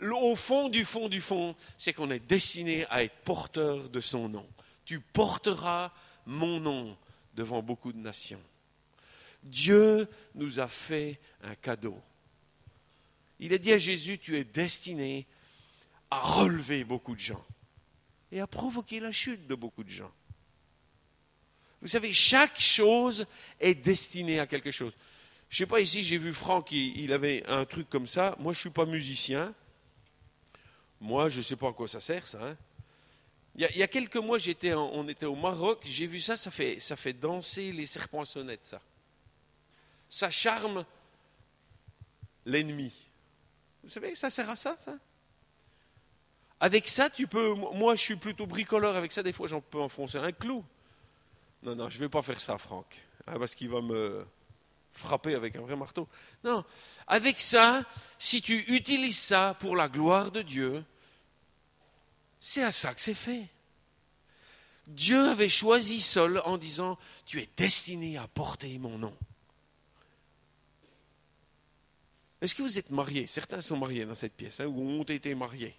[0.00, 4.28] Au fond du fond du fond, c'est qu'on est destiné à être porteur de son
[4.28, 4.46] nom.
[4.84, 5.92] Tu porteras
[6.26, 6.96] mon nom
[7.34, 8.42] devant beaucoup de nations.
[9.42, 12.00] Dieu nous a fait un cadeau.
[13.38, 15.26] Il a dit à Jésus, tu es destiné
[16.10, 17.44] à relever beaucoup de gens
[18.32, 20.12] et à provoquer la chute de beaucoup de gens.
[21.84, 23.26] Vous savez, chaque chose
[23.60, 24.94] est destinée à quelque chose.
[25.50, 28.34] Je ne sais pas, ici, j'ai vu Franck, il, avait un truc comme ça.
[28.38, 29.54] Moi, je ne suis pas musicien.
[30.98, 32.42] Moi, je ne sais pas à quoi ça sert, ça.
[32.42, 32.56] Hein.
[33.54, 36.80] Il, y a, quelques mois, j'étais on était au Maroc, j'ai vu ça, ça fait,
[36.80, 38.80] ça fait danser les serpents sonnettes, ça.
[40.08, 40.86] Ça charme
[42.46, 42.92] l'ennemi.
[43.82, 44.94] Vous savez, ça sert à ça, ça?
[46.60, 47.52] Avec ça, tu peux.
[47.52, 48.96] Moi, je suis plutôt bricoleur.
[48.96, 50.64] Avec ça, des fois, j'en peux enfoncer un clou.
[51.64, 53.00] Non, non, je ne vais pas faire ça, Franck.
[53.26, 54.26] Hein, parce qu'il va me
[54.92, 56.06] frapper avec un vrai marteau.
[56.44, 56.64] Non.
[57.06, 57.82] Avec ça,
[58.18, 60.84] si tu utilises ça pour la gloire de Dieu,
[62.38, 63.48] c'est à ça que c'est fait.
[64.86, 69.16] Dieu avait choisi Saul en disant Tu es destiné à porter mon nom.
[72.42, 73.26] Est-ce que vous êtes mariés?
[73.26, 75.74] Certains sont mariés dans cette pièce, hein, ou ont été mariés.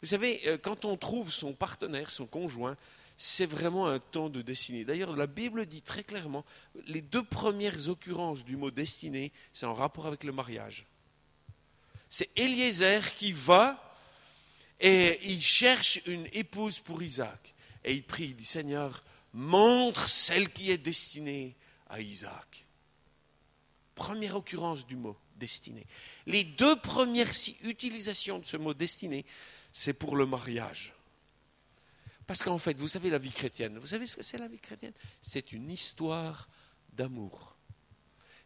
[0.00, 2.78] Vous savez, euh, quand on trouve son partenaire, son conjoint,
[3.20, 4.84] c'est vraiment un temps de destinée.
[4.84, 6.44] D'ailleurs, la Bible dit très clairement,
[6.86, 10.86] les deux premières occurrences du mot destinée, c'est en rapport avec le mariage.
[12.08, 13.96] C'est Eliezer qui va
[14.78, 17.54] et il cherche une épouse pour Isaac.
[17.84, 19.02] Et il prie, il dit Seigneur,
[19.32, 21.56] montre celle qui est destinée
[21.88, 22.66] à Isaac.
[23.96, 25.86] Première occurrence du mot destinée.
[26.26, 27.32] Les deux premières
[27.64, 29.26] utilisations de ce mot destiné,
[29.72, 30.94] c'est pour le mariage.
[32.28, 34.58] Parce qu'en fait, vous savez la vie chrétienne, vous savez ce que c'est la vie
[34.58, 34.92] chrétienne?
[35.22, 36.46] C'est une histoire
[36.92, 37.56] d'amour.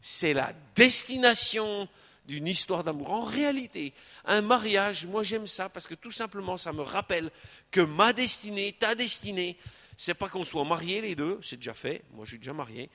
[0.01, 1.89] C'est la destination
[2.25, 3.11] d'une histoire d'amour.
[3.11, 3.93] En réalité,
[4.25, 7.33] un mariage, moi j'aime ça parce que tout simplement ça me rappelle
[7.73, 9.59] que ma destinée, ta destinée,
[9.99, 12.89] c'est pas qu'on soit mariés les deux, c'est déjà fait, moi je suis déjà marié.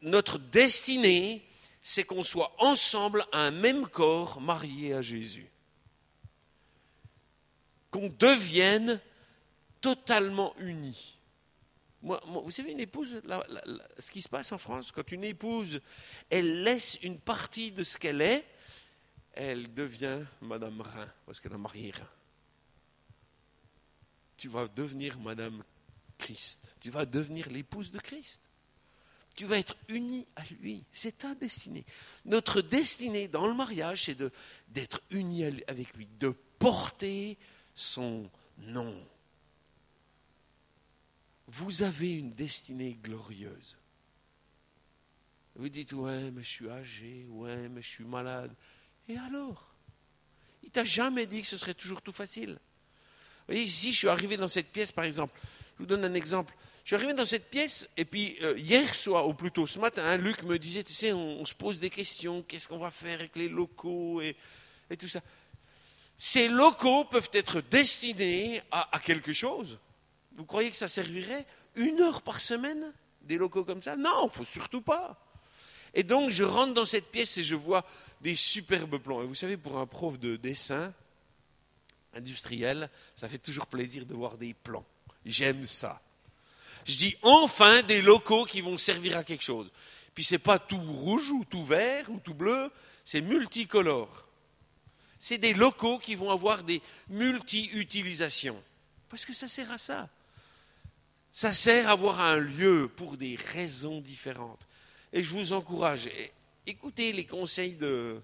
[0.00, 1.44] Notre destinée,
[1.82, 5.50] c'est qu'on soit ensemble un même corps marié à Jésus.
[7.90, 9.00] Qu'on devienne
[9.80, 11.18] totalement unis.
[12.00, 13.20] Vous savez, une épouse,
[13.98, 15.80] ce qui se passe en France, quand une épouse,
[16.30, 18.44] elle laisse une partie de ce qu'elle est
[19.38, 22.08] elle devient Madame Rhin, parce qu'elle a marié Rhin.
[24.36, 25.62] Tu vas devenir Madame
[26.18, 26.60] Christ.
[26.80, 28.42] Tu vas devenir l'épouse de Christ.
[29.36, 30.84] Tu vas être uni à lui.
[30.92, 31.84] C'est ta destinée.
[32.24, 34.18] Notre destinée dans le mariage, c'est
[34.68, 37.38] d'être uni avec lui, de porter
[37.76, 39.00] son nom.
[41.50, 43.78] Vous avez une destinée glorieuse.
[45.56, 48.54] Vous dites, ouais, mais je suis âgé, ouais, mais je suis malade.
[49.08, 49.74] Et alors?
[50.62, 52.50] Il t'a jamais dit que ce serait toujours tout facile.
[52.50, 55.40] Vous voyez, ici, je suis arrivé dans cette pièce, par exemple.
[55.74, 56.54] Je vous donne un exemple.
[56.84, 60.16] Je suis arrivé dans cette pièce, et puis euh, hier soir, ou plutôt ce matin,
[60.18, 63.36] Luc me disait, tu sais, on, se pose des questions, qu'est-ce qu'on va faire avec
[63.36, 64.36] les locaux et,
[64.98, 65.22] tout ça?
[66.14, 69.78] Ces locaux peuvent être destinés à quelque chose.
[70.38, 73.96] Vous croyez que ça servirait une heure par semaine des locaux comme ça?
[73.96, 75.20] Non, faut surtout pas.
[75.94, 77.84] Et donc, je rentre dans cette pièce et je vois
[78.20, 79.20] des superbes plans.
[79.20, 80.94] Et vous savez, pour un prof de dessin
[82.14, 84.86] industriel, ça fait toujours plaisir de voir des plans.
[85.26, 86.00] J'aime ça.
[86.84, 89.70] Je dis enfin des locaux qui vont servir à quelque chose.
[90.14, 92.70] Puis c'est pas tout rouge ou tout vert ou tout bleu,
[93.04, 94.26] c'est multicolore.
[95.18, 98.62] C'est des locaux qui vont avoir des multi-utilisations.
[99.08, 100.08] Parce que ça sert à ça.
[101.32, 104.66] Ça sert à avoir un lieu pour des raisons différentes.
[105.12, 106.08] Et je vous encourage,
[106.66, 108.20] écoutez les conseils de,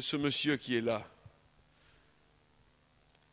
[0.00, 1.06] ce monsieur qui est là.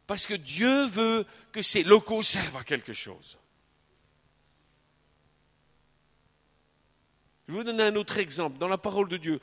[0.07, 3.37] Parce que Dieu veut que ces locaux servent à quelque chose.
[7.47, 8.57] Je vais vous donner un autre exemple.
[8.57, 9.39] Dans la parole de Dieu,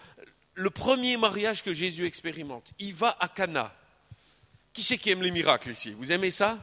[0.55, 3.75] le premier mariage que Jésus expérimente, il va à Cana.
[4.73, 5.93] Qui c'est qui aime les miracles ici?
[5.93, 6.59] Vous aimez ça?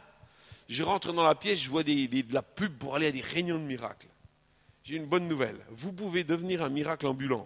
[0.72, 3.60] Je rentre dans la pièce, je vois de la pub pour aller à des réunions
[3.60, 4.08] de miracles.
[4.86, 5.60] J'ai une bonne nouvelle.
[5.70, 7.46] Vous pouvez devenir un miracle ambulant.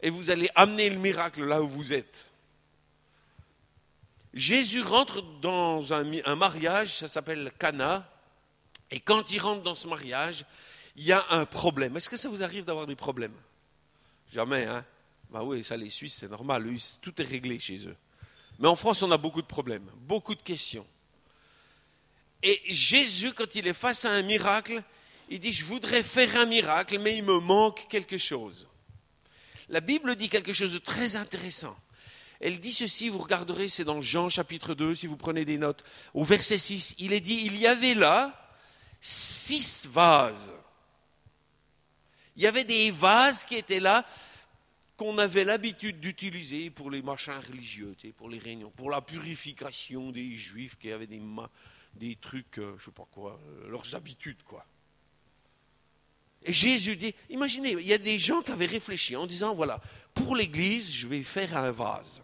[0.00, 2.26] Et vous allez amener le miracle là où vous êtes.
[4.34, 8.10] Jésus rentre dans un, mariage, ça s'appelle Cana,
[8.90, 10.46] et quand il rentre dans ce mariage,
[10.96, 11.96] il y a un problème.
[11.96, 13.36] Est-ce que ça vous arrive d'avoir des problèmes?
[14.32, 14.84] Jamais, hein
[15.30, 16.68] Ben oui, ça les Suisses, c'est normal,
[17.00, 17.96] tout est réglé chez eux.
[18.58, 20.84] Mais en France, on a beaucoup de problèmes, beaucoup de questions.
[22.42, 24.82] Et Jésus, quand il est face à un miracle,
[25.28, 28.68] il dit, je voudrais faire un miracle, mais il me manque quelque chose.
[29.68, 31.76] La Bible dit quelque chose de très intéressant.
[32.40, 35.84] Elle dit ceci, vous regarderez, c'est dans Jean chapitre 2, si vous prenez des notes,
[36.14, 38.54] au verset 6, il est dit, il y avait là
[39.00, 40.52] six vases.
[42.36, 44.06] Il y avait des vases qui étaient là,
[44.96, 50.32] qu'on avait l'habitude d'utiliser pour les machins religieux, pour les réunions, pour la purification des
[50.32, 51.20] juifs qui avaient des,
[51.94, 54.64] des trucs, euh, je ne sais pas quoi, euh, leurs habitudes, quoi.
[56.42, 59.80] Et Jésus dit, imaginez, il y a des gens qui avaient réfléchi en disant, voilà,
[60.14, 62.22] pour l'Église, je vais faire un vase.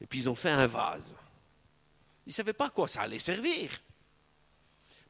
[0.00, 1.16] Et puis ils ont fait un vase.
[2.26, 3.70] Ils ne savaient pas à quoi ça allait servir.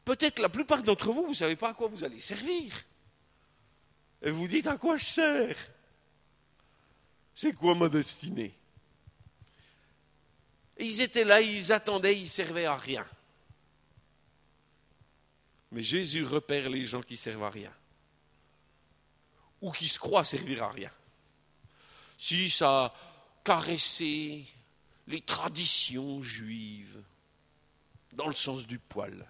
[0.05, 2.85] Peut-être la plupart d'entre vous, vous ne savez pas à quoi vous allez servir.
[4.21, 5.57] Et vous dites, à quoi je sers?
[7.35, 8.55] C'est quoi ma destinée?
[10.79, 13.07] Ils étaient là, ils attendaient, ils servaient à rien.
[15.73, 17.73] Mais Jésus repère les gens qui servent à rien
[19.61, 20.91] ou qui se croit servir à rien.
[22.19, 22.95] Si ça
[23.43, 24.45] caressait
[25.07, 27.03] les traditions juives
[28.13, 29.27] dans le sens du poil.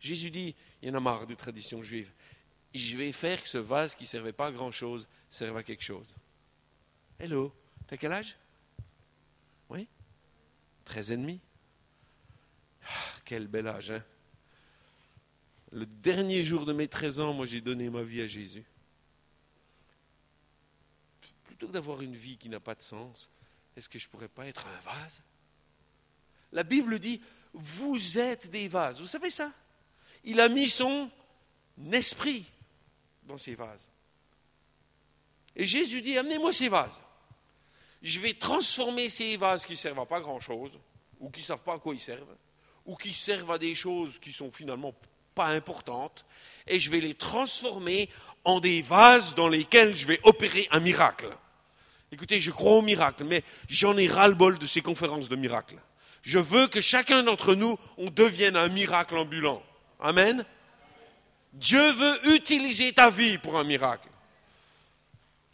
[0.00, 2.10] Jésus dit, il y en a marre de traditions juives.
[2.74, 5.84] Je vais faire que ce vase qui ne servait pas à grand-chose serve à quelque
[5.84, 6.14] chose.
[7.18, 7.54] Hello,
[7.86, 8.36] t'as quel âge?
[9.68, 9.86] Oui?
[10.84, 11.40] 13 et
[12.84, 14.04] ah, Quel bel âge, hein
[15.72, 18.64] le dernier jour de mes 13 ans, moi j'ai donné ma vie à Jésus.
[21.44, 23.28] Plutôt que d'avoir une vie qui n'a pas de sens,
[23.76, 25.22] est-ce que je ne pourrais pas être un vase?
[26.52, 27.22] La Bible dit,
[27.54, 29.00] vous êtes des vases.
[29.00, 29.50] Vous savez ça?
[30.24, 31.10] Il a mis son
[31.90, 32.44] esprit
[33.22, 33.88] dans ces vases.
[35.56, 37.02] Et Jésus dit, amenez-moi ces vases.
[38.02, 40.78] Je vais transformer ces vases qui ne servent à pas grand-chose,
[41.18, 42.36] ou qui ne savent pas à quoi ils servent,
[42.86, 44.94] ou qui servent à des choses qui sont finalement
[45.34, 46.24] pas importantes,
[46.66, 48.08] et je vais les transformer
[48.44, 51.28] en des vases dans lesquels je vais opérer un miracle.
[52.12, 55.78] Écoutez, je crois au miracle, mais j'en ai ras-le-bol de ces conférences de miracles.
[56.20, 59.62] Je veux que chacun d'entre nous, on devienne un miracle ambulant.
[59.98, 60.44] Amen.
[61.54, 64.08] Dieu veut utiliser ta vie pour un miracle.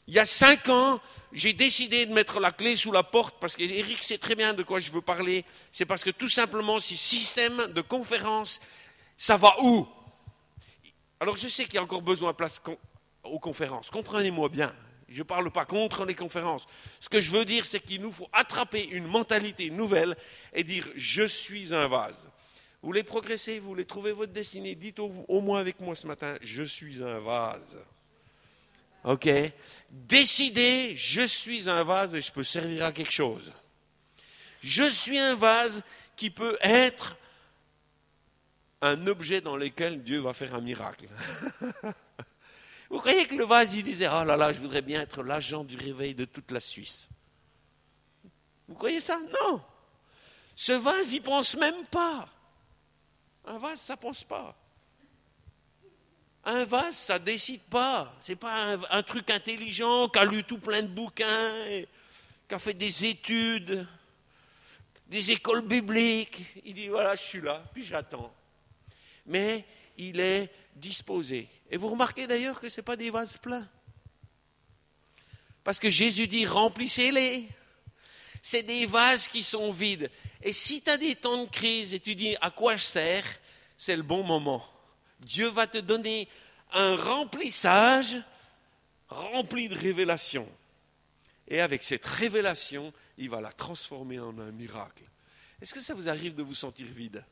[0.09, 1.01] Il y a cinq ans,
[1.33, 4.63] j'ai décidé de mettre la clé sous la porte parce qu'Éric sait très bien de
[4.63, 5.45] quoi je veux parler.
[5.71, 8.61] C'est parce que tout simplement, ce système de conférences
[9.19, 9.87] ça va où?
[11.21, 12.63] Alors je sais qu'il y a encore besoin de place
[13.25, 13.91] aux conférences.
[13.91, 14.73] Comprenez-moi bien.
[15.09, 16.67] Je ne parle pas contre les conférences.
[17.01, 20.17] Ce que je veux dire, c'est qu'il nous faut attraper une mentalité nouvelle
[20.53, 22.31] et dire je suis un vase.
[22.81, 26.37] Vous voulez progresser, vous voulez trouver votre destinée, dites au moins avec moi ce matin,
[26.41, 27.79] je suis un vase.
[29.05, 29.29] OK?
[29.91, 33.53] Décidez, je suis un vase et je peux servir à quelque chose.
[34.63, 35.83] Je suis un vase
[36.17, 37.17] qui peut être
[38.81, 41.09] un objet dans lequel Dieu va faire un miracle.
[42.91, 45.65] Vous croyez que le vase, il disait, oh là là, je voudrais bien être l'agent
[45.65, 47.09] du réveil de toute la Suisse.
[48.67, 49.19] Vous croyez ça?
[49.19, 49.63] Non.
[50.55, 52.29] Ce vase, il pense même pas.
[53.45, 54.57] Un vase, ça pense pas.
[56.45, 58.15] Un vase, ça décide pas.
[58.21, 61.53] C'est pas un, truc intelligent qui a lu tout plein de bouquins,
[62.49, 63.87] qui a fait des études,
[65.07, 66.43] des écoles bibliques.
[66.65, 68.33] Il dit voilà, je suis là, puis j'attends.
[69.27, 69.65] Mais
[69.99, 71.49] il est disposé.
[71.71, 73.69] Et vous remarquez d'ailleurs que ce n'est pas des vases pleins.
[75.65, 77.49] Parce que Jésus dit remplissez-les.
[78.41, 80.11] C'est des vases qui sont vides.
[80.43, 83.25] Et si tu as des temps de crise et tu dis à quoi je sers,
[83.77, 84.65] c'est le bon moment.
[85.21, 86.29] Dieu va te donner
[86.73, 88.17] un remplissage
[89.09, 90.49] rempli de révélations.
[91.49, 95.05] Et avec cette révélation, il va la transformer en un miracle.
[95.61, 97.25] Est-ce que ça vous arrive de vous sentir vide?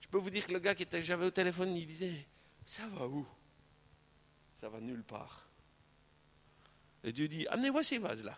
[0.00, 2.26] Je peux vous dire que le gars qui était, j'avais au téléphone, il disait,
[2.66, 3.26] ça va où?
[4.60, 5.46] Ça va nulle part.
[7.04, 8.36] Et Dieu dit, amenez-moi ces vases-là.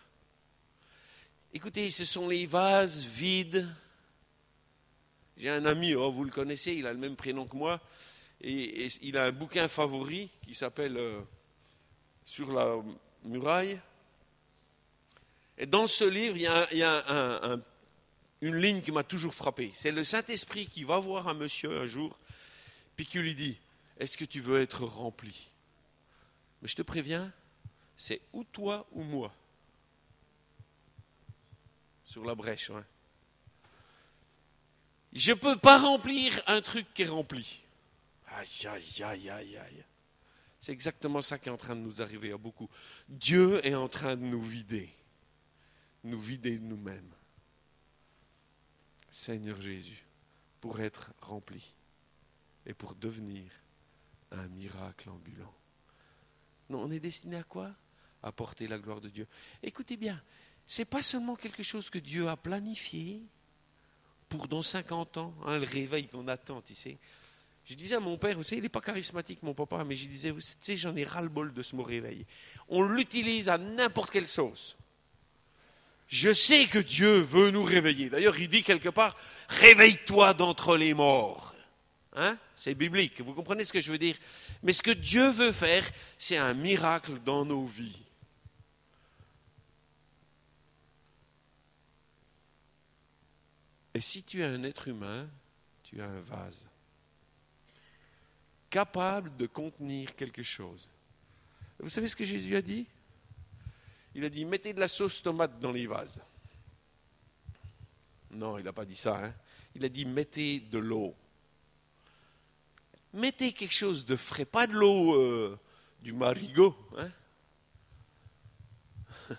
[1.53, 3.67] Écoutez, ce sont les vases vides.
[5.37, 7.81] J'ai un ami, oh, vous le connaissez, il a le même prénom que moi,
[8.41, 11.21] et, il a un bouquin favori qui s'appelle euh,
[12.23, 12.75] Sur la
[13.23, 13.79] muraille.
[15.57, 17.59] Et dans ce livre, il y a,
[18.41, 19.71] une ligne qui m'a toujours frappé.
[19.73, 22.17] C'est le Saint-Esprit qui va voir un monsieur un jour,
[22.95, 23.57] puis qui lui dit
[23.99, 25.49] Est-ce que tu veux être rempli?
[26.61, 27.31] Mais je te préviens,
[27.95, 29.33] c'est ou toi ou moi.
[32.03, 32.69] Sur la brèche.
[32.69, 32.83] Hein.
[35.13, 37.63] Je ne peux pas remplir un truc qui est rempli.
[38.27, 39.85] Aïe, aïe, aïe, aïe, aïe.
[40.59, 42.69] C'est exactement ça qui est en train de nous arriver à beaucoup.
[43.07, 44.89] Dieu est en train de nous vider
[46.03, 47.11] nous vider de nous-mêmes.
[49.09, 50.05] Seigneur Jésus,
[50.59, 51.73] pour être rempli
[52.65, 53.51] et pour devenir
[54.31, 55.53] un miracle ambulant.
[56.69, 57.71] Non, on est destiné à quoi?
[58.21, 59.27] À porter la gloire de Dieu.
[59.61, 60.21] Écoutez bien,
[60.65, 63.21] ce n'est pas seulement quelque chose que Dieu a planifié
[64.33, 66.73] pour dans 50 ans, hein, le réveil qu'on attend, tu.
[67.65, 70.07] Je disais à mon père, vous savez, il n'est pas charismatique, mon papa, mais je
[70.07, 72.25] disais, vous savez, j'en ai ras-le-bol de ce mot réveil.
[72.67, 74.75] On l'utilise à n'importe quelle sauce.
[76.07, 78.09] Je sais que Dieu veut nous réveiller.
[78.09, 79.15] D'ailleurs, il dit quelque part,
[79.49, 81.53] réveille-toi d'entre les morts.
[82.15, 82.35] Hein?
[82.55, 84.15] C'est biblique, vous comprenez ce que je veux dire?
[84.63, 88.01] Mais ce que Dieu veut faire, c'est un miracle dans nos vies.
[93.93, 95.29] Et si tu es un être humain,
[95.83, 96.67] tu as un vase
[98.73, 100.89] capable de contenir quelque chose.
[101.77, 102.87] Vous savez ce que Jésus a dit?
[104.15, 106.23] Il a dit mettez de la sauce tomate dans les vases.
[108.31, 109.23] Non, il n'a pas dit ça.
[109.23, 109.31] Hein.
[109.75, 111.15] Il a dit mettez de l'eau.
[113.13, 115.59] Mettez quelque chose de frais, pas de l'eau euh,
[116.01, 116.75] du marigot.
[116.97, 117.11] Hein.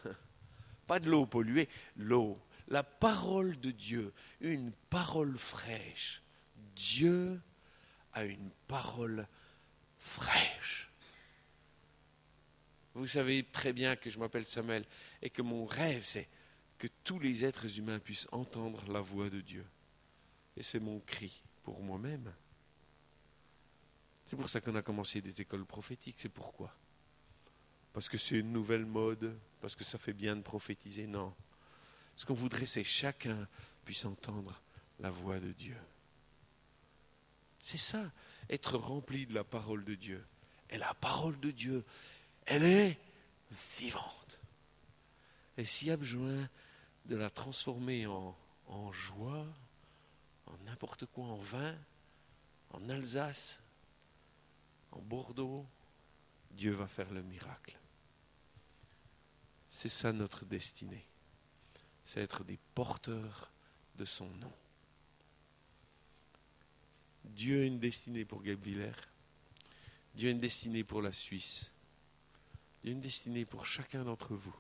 [0.87, 2.39] pas de l'eau polluée, l'eau,
[2.69, 6.23] la parole de Dieu, une parole fraîche.
[6.75, 7.41] Dieu
[8.13, 9.27] a une parole
[9.99, 10.91] fraîche.
[12.95, 14.85] Vous savez très bien que je m'appelle Samuel
[15.21, 16.29] et que mon rêve, c'est
[16.79, 19.67] que tous les êtres humains puissent entendre la voix de Dieu.
[20.57, 22.33] Et c'est mon cri pour moi-même.
[24.27, 26.17] C'est pour ça qu'on a commencé des écoles prophétiques.
[26.19, 26.75] C'est pourquoi?
[27.93, 31.07] Parce que c'est une nouvelle mode, parce que ça fait bien de prophétiser.
[31.07, 31.35] Non.
[32.17, 33.49] Ce qu'on voudrait, c'est que chacun
[33.85, 34.61] puisse entendre
[35.01, 35.77] la voix de Dieu.
[37.63, 38.11] C'est ça,
[38.51, 40.25] être rempli de la parole de Dieu.
[40.71, 41.85] Et la parole de Dieu,
[42.47, 42.99] elle est
[43.79, 44.39] vivante.
[45.57, 46.49] Et s'il y a besoin
[47.07, 48.37] de la transformer en,
[48.67, 49.47] en joie,
[50.47, 51.77] en n'importe quoi, en vin,
[52.71, 53.61] en Alsace,
[54.93, 55.67] en Bordeaux,
[56.51, 57.77] Dieu va faire le miracle.
[59.69, 61.05] C'est ça notre destinée.
[62.05, 63.51] C'est être des porteurs
[63.97, 64.53] de son nom.
[67.25, 68.93] Dieu a une destinée pour Guebwiller.
[70.15, 71.73] Dieu a une destinée pour la Suisse.
[72.85, 74.55] Y a une destinée pour chacun d'entre vous.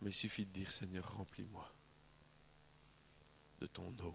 [0.00, 1.72] Mais il suffit de dire, Seigneur, remplis-moi
[3.60, 4.14] de ton eau.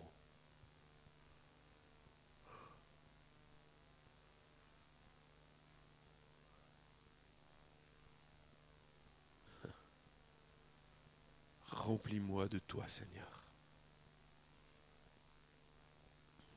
[11.88, 13.44] Remplis-moi de toi, Seigneur.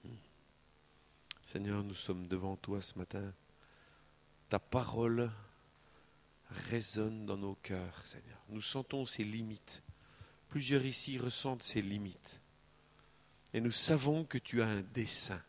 [0.02, 0.16] Hmm.
[1.46, 3.32] Seigneur, nous sommes devant toi ce matin.
[4.48, 5.30] Ta parole
[6.68, 8.38] résonne dans nos cœurs, Seigneur.
[8.48, 9.84] Nous sentons ses limites.
[10.48, 12.40] Plusieurs ici ressentent ses limites.
[13.54, 15.40] Et nous savons que tu as un dessein.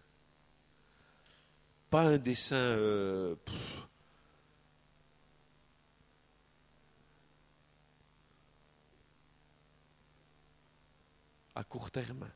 [1.89, 3.35] Pas un dessein euh,
[11.55, 12.29] à court terme.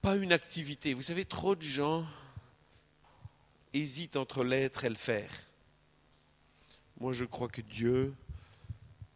[0.00, 0.94] Pas une activité.
[0.94, 2.04] Vous savez, trop de gens
[3.72, 5.30] hésitent entre l'être et le faire.
[6.98, 8.14] Moi, je crois que Dieu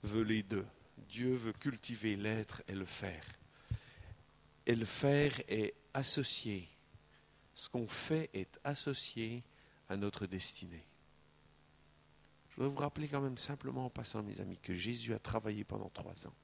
[0.02, 0.66] veut les deux.
[1.08, 3.24] Dieu veut cultiver l'être et le faire.
[4.66, 6.68] Et le faire est associé.
[7.54, 9.42] Ce qu'on fait est associé
[9.88, 10.84] à notre destinée.
[12.50, 15.64] Je voudrais vous rappeler quand même simplement en passant, mes amis, que Jésus a travaillé
[15.64, 16.34] pendant trois ans.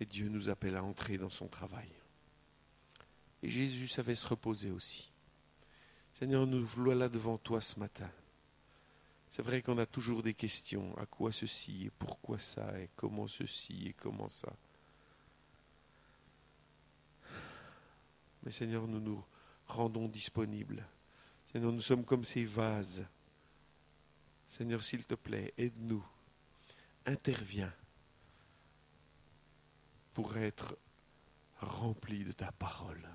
[0.00, 1.88] Et Dieu nous appelle à entrer dans son travail.
[3.42, 5.10] Et Jésus savait se reposer aussi.
[6.14, 8.10] Seigneur, nous voilà devant toi ce matin.
[9.30, 10.96] C'est vrai qu'on a toujours des questions.
[10.98, 14.52] À quoi ceci et pourquoi ça et comment ceci et comment ça?
[18.42, 19.22] Mais Seigneur, nous nous
[19.66, 20.84] rendons disponibles.
[21.52, 23.04] Seigneur, nous sommes comme ces vases.
[24.46, 26.04] Seigneur, s'il te plaît, aide-nous.
[27.04, 27.72] Interviens
[30.18, 30.76] pour être
[31.60, 33.08] rempli de ta parole.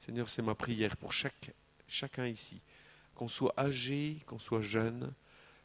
[0.00, 2.60] Seigneur, c'est ma prière pour chacun ici,
[3.14, 5.14] qu'on soit âgé, qu'on soit jeune,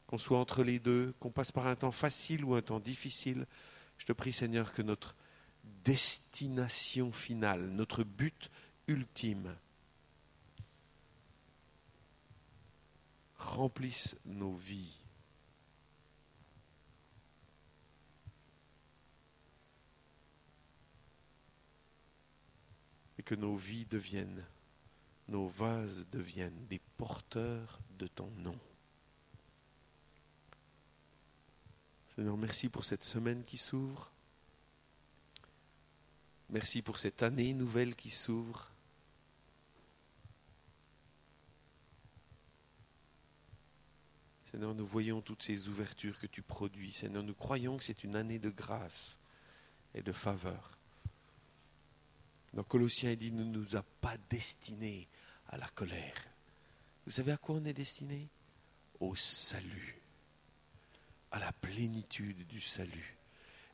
[0.08, 3.48] qu'on soit entre les deux, qu'on passe par un temps facile ou un temps difficile.
[3.98, 5.14] Je te prie, Seigneur, que notre
[5.84, 8.50] destination finale, notre but
[8.88, 9.54] ultime,
[13.36, 15.00] remplisse nos vies
[23.19, 24.44] et que nos vies deviennent,
[25.28, 28.58] nos vases deviennent des porteurs de ton nom.
[32.16, 34.12] Seigneur, merci pour cette semaine qui s'ouvre.
[36.50, 38.72] Merci pour cette année nouvelle qui s'ouvre.
[44.50, 46.94] Seigneur, nous voyons toutes ces ouvertures que tu produis.
[46.94, 49.20] Seigneur, nous croyons que c'est une année de grâce
[49.94, 50.79] et de faveur.
[52.54, 55.08] Dans Colossiens, il dit, ne nous a pas destinés
[55.50, 56.26] à la colère.
[57.06, 58.28] Vous savez à quoi on est destiné?
[59.00, 60.02] Au salut,
[61.32, 63.18] à la plénitude du salut.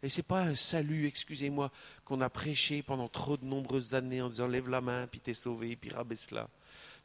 [0.04, 1.72] Et ce n'est pas un salut, excusez-moi,
[2.04, 5.34] qu'on a prêché pendant trop de nombreuses années en disant lève la main, puis t'es
[5.34, 6.48] sauvé, puis rabaisse là.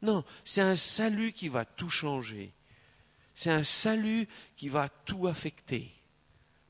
[0.01, 2.53] Non, c'est un salut qui va tout changer.
[3.33, 5.91] C'est un salut qui va tout affecter.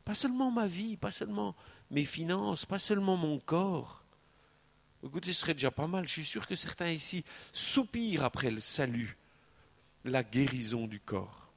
[0.05, 1.55] Pas seulement ma vie, pas seulement
[1.89, 4.00] mes finances, pas seulement mon corps,
[5.03, 6.07] Écoutez, ce serait déjà pas mal.
[6.07, 9.17] Je suis sûr que certains ici soupirent après le salut,
[10.05, 11.51] la guérison du corps.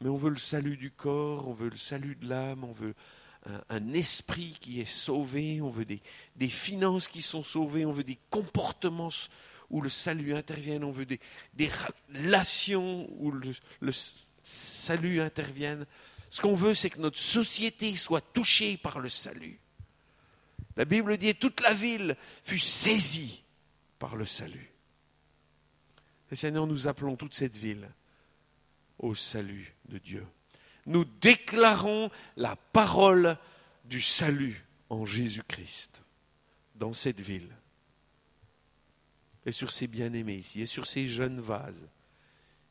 [0.00, 2.94] Mais on veut le salut du corps, on veut le salut de l'âme, on veut
[3.68, 8.18] un, esprit qui est sauvé, on veut des, finances qui sont sauvées, on veut des
[8.30, 9.10] comportements
[9.70, 11.20] où le salut intervienne, on veut des,
[11.54, 11.70] des
[12.14, 13.92] relations où le, le
[14.42, 15.86] salut intervienne.
[16.30, 19.60] Ce qu'on veut, c'est que notre société soit touchée par le salut.
[20.80, 23.44] La Bible dit, toute la ville fut saisie
[23.98, 24.70] par le salut.
[26.32, 27.86] Et Seigneur, nous appelons toute cette ville
[28.98, 30.26] au salut de Dieu.
[30.86, 33.36] Nous déclarons la parole
[33.84, 36.00] du salut en Jésus-Christ
[36.76, 37.54] dans cette ville
[39.44, 41.90] et sur ces bien-aimés ici et sur ces jeunes vases.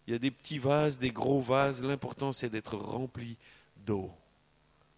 [0.07, 1.83] Il y a des petits vases, des gros vases.
[1.83, 3.37] L'important, c'est d'être rempli
[3.77, 4.11] d'eau,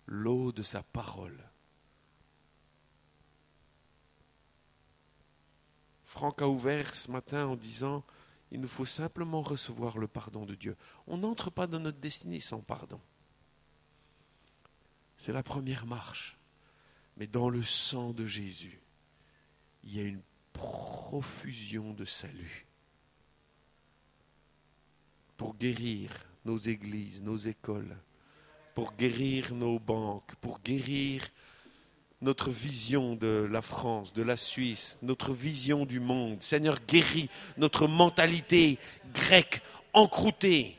[0.06, 1.51] l'eau de sa parole.
[6.12, 8.04] Franck a ouvert ce matin en disant
[8.52, 10.76] il nous faut simplement recevoir le pardon de Dieu.
[11.08, 13.00] On n'entre pas dans notre destinée sans pardon.
[15.16, 16.38] C'est la première marche.
[17.16, 18.82] Mais dans le sang de Jésus,
[19.86, 22.68] il y a une profusion de salut
[25.38, 26.12] pour guérir
[26.44, 27.96] nos églises, nos écoles,
[28.76, 31.26] pour guérir nos banques, pour guérir
[32.22, 36.42] notre vision de la France, de la Suisse, notre vision du monde.
[36.42, 38.78] Seigneur, guéris notre mentalité
[39.14, 39.62] grecque,
[39.94, 40.78] encroûtée,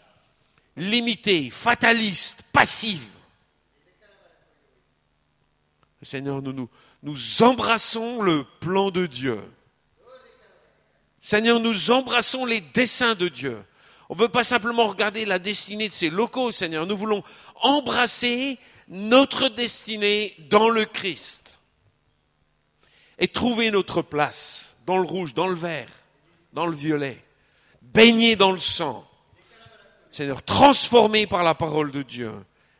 [0.76, 3.08] limitée, fataliste, passive.
[6.02, 6.68] Seigneur, nous, nous,
[7.02, 9.40] nous embrassons le plan de Dieu.
[11.20, 13.56] Seigneur, nous embrassons les desseins de Dieu.
[14.08, 16.86] On ne veut pas simplement regarder la destinée de ces locaux, Seigneur.
[16.86, 17.22] Nous voulons
[17.62, 21.58] embrasser notre destinée dans le Christ
[23.18, 25.88] et trouver notre place dans le rouge, dans le vert,
[26.52, 27.22] dans le violet,
[27.80, 29.08] baigner dans le sang.
[30.10, 32.32] Seigneur, transformé par la parole de Dieu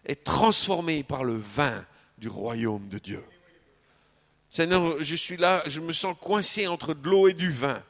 [0.05, 1.85] et transformé par le vin
[2.19, 3.25] du royaume de Dieu.
[4.51, 7.83] Seigneur, je suis là, je me sens coincé entre de l'eau et du vin,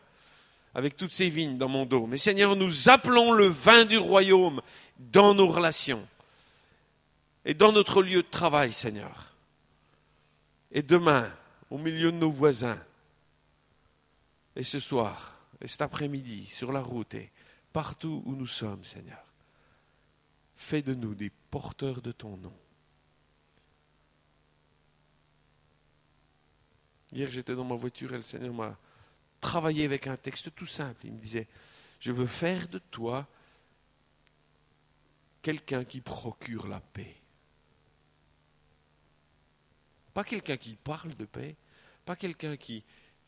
[0.75, 2.07] avec toutes ces vignes dans mon dos.
[2.07, 4.61] Mais Seigneur, nous appelons le vin du royaume
[4.99, 6.07] dans nos relations
[7.45, 9.35] et dans notre lieu de travail, Seigneur.
[10.71, 11.31] Et demain,
[11.71, 12.79] au milieu de nos voisins,
[14.57, 17.31] et ce soir, et cet après-midi, sur la route, et
[17.73, 19.25] partout où nous sommes, Seigneur.
[20.57, 22.53] Fais de nous des porteurs de ton nom.
[27.13, 28.79] Hier, j'étais dans ma voiture et le Seigneur m'a
[29.43, 31.05] travaillé avec un texte tout simple.
[31.05, 31.49] Il me disait,
[32.01, 33.29] je veux faire de toi
[35.43, 37.17] quelqu'un qui procure la paix.
[40.15, 41.57] Pas quelqu'un qui parle de paix,
[42.05, 42.85] pas quelqu'un qui,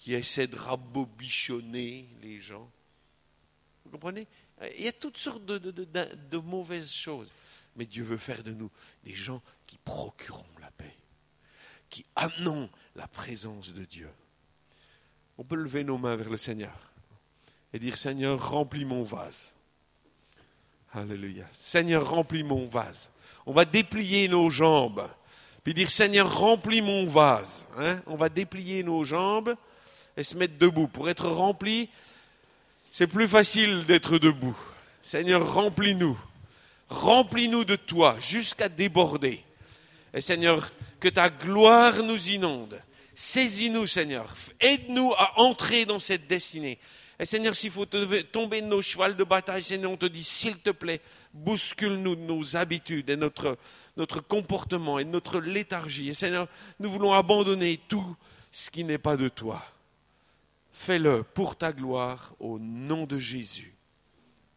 [0.07, 2.71] essaie de rabobichonner les gens.
[3.85, 4.27] Vous comprenez?
[4.77, 7.33] Il y a toutes sortes de, mauvaises choses.
[7.77, 8.71] Mais Dieu veut faire de nous
[9.03, 10.95] des gens qui procurons la paix,
[11.91, 14.09] qui amenons la présence de Dieu.
[15.39, 16.72] On peut lever nos mains vers le Seigneur
[17.72, 19.53] et dire Seigneur, remplis mon vase.
[20.93, 21.45] Alléluia.
[21.53, 23.11] Seigneur, remplis mon vase.
[23.47, 25.09] On va déplier nos jambes.
[25.64, 27.66] Puis dire Seigneur, remplis mon vase.
[27.76, 28.01] Hein?
[28.07, 29.57] On va déplier nos jambes
[30.16, 30.87] et se mettre debout.
[30.87, 31.91] Pour être rempli,
[32.93, 34.57] c'est plus facile d'être debout.
[35.03, 36.16] Seigneur, remplis-nous.
[36.91, 39.43] Remplis-nous de toi jusqu'à déborder.
[40.12, 40.70] Et Seigneur,
[41.01, 42.80] que ta gloire nous inonde.
[43.15, 44.35] Saisis-nous, Seigneur.
[44.61, 46.79] Aide-nous à entrer dans cette destinée.
[47.19, 50.59] Et Seigneur, s'il faut tomber de nos chevals de bataille, Seigneur, on te dit, s'il
[50.59, 51.01] te plaît,
[51.33, 53.57] bouscule-nous de nos habitudes et notre,
[53.97, 56.09] notre comportement et notre léthargie.
[56.09, 56.49] Et Seigneur,
[56.81, 58.17] nous voulons abandonner tout
[58.51, 59.65] ce qui n'est pas de toi.
[60.73, 63.77] Fais-le pour ta gloire au nom de Jésus.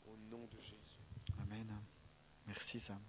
[0.08, 1.38] Au nom de Jésus.
[1.44, 1.80] Amen.
[2.48, 3.00] Merci Sam.